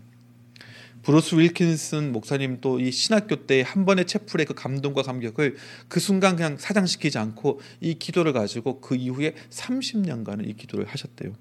브루스 1.03 1.35
윌킨슨 1.35 2.11
목사님 2.11 2.59
또 2.61 2.79
이 2.79 2.91
신학교 2.91 3.45
때 3.47 3.61
한 3.61 3.85
번의 3.85 4.05
채플의 4.05 4.45
그 4.45 4.53
감동과 4.53 5.03
감격을 5.03 5.57
그 5.87 5.99
순간 5.99 6.35
그냥 6.35 6.57
사장시키지 6.57 7.17
않고 7.17 7.61
이 7.81 7.95
기도를 7.95 8.33
가지고 8.33 8.79
그 8.81 8.95
이후에 8.95 9.35
30년간을 9.49 10.47
이 10.47 10.53
기도를 10.53 10.85
하셨대요. 10.85 11.33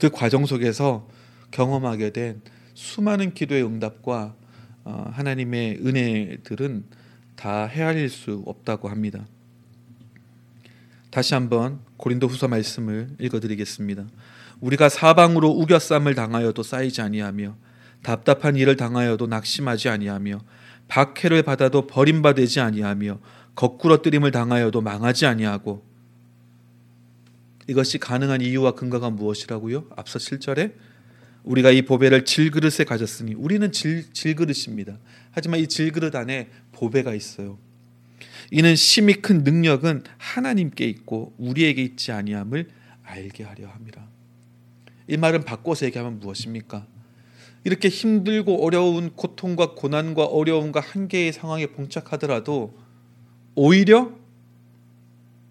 그 0.00 0.10
과정 0.10 0.46
속에서 0.46 1.08
경험하게 1.50 2.12
된 2.12 2.40
수많은 2.74 3.34
기도의 3.34 3.64
응답과 3.64 4.36
어, 4.84 5.10
하나님의 5.12 5.78
은혜들은 5.84 6.84
다 7.36 7.66
헤아릴 7.66 8.08
수 8.08 8.42
없다고 8.46 8.88
합니다. 8.88 9.26
다시 11.10 11.34
한번 11.34 11.80
고린도후서 11.96 12.48
말씀을 12.48 13.08
읽어드리겠습니다. 13.18 14.04
우리가 14.60 14.88
사방으로 14.88 15.50
우겨쌈을 15.50 16.14
당하여도 16.14 16.62
쌓이지 16.62 17.00
아니하며 17.00 17.56
답답한 18.02 18.56
일을 18.56 18.76
당하여도 18.76 19.26
낙심하지 19.26 19.88
아니하며 19.88 20.40
박해를 20.88 21.42
받아도 21.42 21.86
버림받지 21.86 22.60
아니하며 22.60 23.18
거꾸러뜨림을 23.54 24.30
당하여도 24.30 24.80
망하지 24.80 25.26
아니하고 25.26 25.84
이것이 27.66 27.98
가능한 27.98 28.40
이유와 28.40 28.72
근거가 28.72 29.10
무엇이라고요? 29.10 29.86
앞서 29.96 30.18
7절에 30.18 30.72
우리가 31.44 31.70
이 31.70 31.82
보배를 31.82 32.24
질그릇에 32.24 32.84
가졌으니 32.86 33.34
우리는 33.34 33.70
질, 33.72 34.12
질그릇입니다. 34.12 34.98
하지만 35.30 35.60
이 35.60 35.66
질그릇 35.66 36.14
안에 36.14 36.48
보배가 36.72 37.14
있어요. 37.14 37.58
이는 38.50 38.76
심히 38.76 39.14
큰 39.14 39.42
능력은 39.44 40.04
하나님께 40.18 40.86
있고 40.86 41.34
우리에게 41.38 41.82
있지 41.82 42.12
아니함을 42.12 42.68
알게 43.02 43.44
하려 43.44 43.68
함이라. 43.68 44.06
이 45.08 45.16
말은 45.16 45.44
바꿔서 45.44 45.86
얘기하면 45.86 46.20
무엇입니까? 46.20 46.86
이렇게 47.64 47.88
힘들고 47.88 48.64
어려운 48.64 49.10
고통과 49.10 49.74
고난과 49.74 50.24
어려움과 50.24 50.80
한계의 50.80 51.32
상황에 51.32 51.66
봉착하더라도 51.66 52.78
오히려 53.54 54.12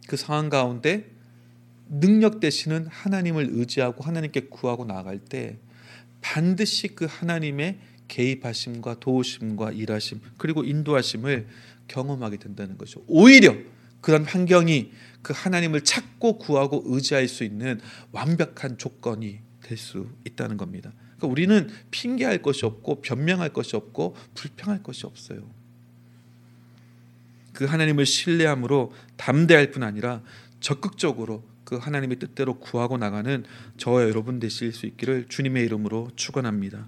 그 0.07 0.15
상황 0.15 0.49
가운데 0.49 1.09
능력 1.89 2.39
되시는 2.39 2.88
하나님을 2.88 3.49
의지하고 3.51 4.03
하나님께 4.03 4.47
구하고 4.49 4.85
나아갈 4.85 5.19
때 5.19 5.57
반드시 6.21 6.89
그 6.89 7.05
하나님의 7.09 7.79
개입하심과 8.07 8.99
도우심과 8.99 9.71
일하심 9.71 10.21
그리고 10.38 10.63
인도하심을 10.63 11.47
경험하게 11.88 12.38
된다는 12.38 12.77
거죠. 12.77 13.03
오히려 13.07 13.55
그런 14.01 14.23
환경이 14.23 14.91
그 15.21 15.33
하나님을 15.35 15.81
찾고 15.83 16.38
구하고 16.38 16.83
의지할 16.85 17.27
수 17.27 17.43
있는 17.43 17.79
완벽한 18.11 18.77
조건이 18.77 19.39
될 19.61 19.77
수 19.77 20.07
있다는 20.25 20.55
겁니다. 20.57 20.93
그러니까 21.17 21.27
우리는 21.27 21.69
핑계할 21.91 22.41
것이 22.41 22.65
없고 22.65 23.01
변명할 23.01 23.51
것이 23.51 23.75
없고 23.75 24.15
불평할 24.33 24.81
것이 24.83 25.05
없어요. 25.05 25.49
그 27.53 27.65
하나님을 27.65 28.05
신뢰함으로 28.05 28.93
담대할 29.17 29.71
뿐 29.71 29.83
아니라 29.83 30.21
적극적으로 30.59 31.43
그 31.63 31.75
하나님의 31.75 32.19
뜻대로 32.19 32.59
구하고 32.59 32.97
나가는 32.97 33.43
저와 33.77 34.03
여러분 34.03 34.39
되실 34.39 34.71
수 34.71 34.85
있기를 34.85 35.25
주님의 35.27 35.65
이름으로 35.65 36.11
축원합니다. 36.15 36.88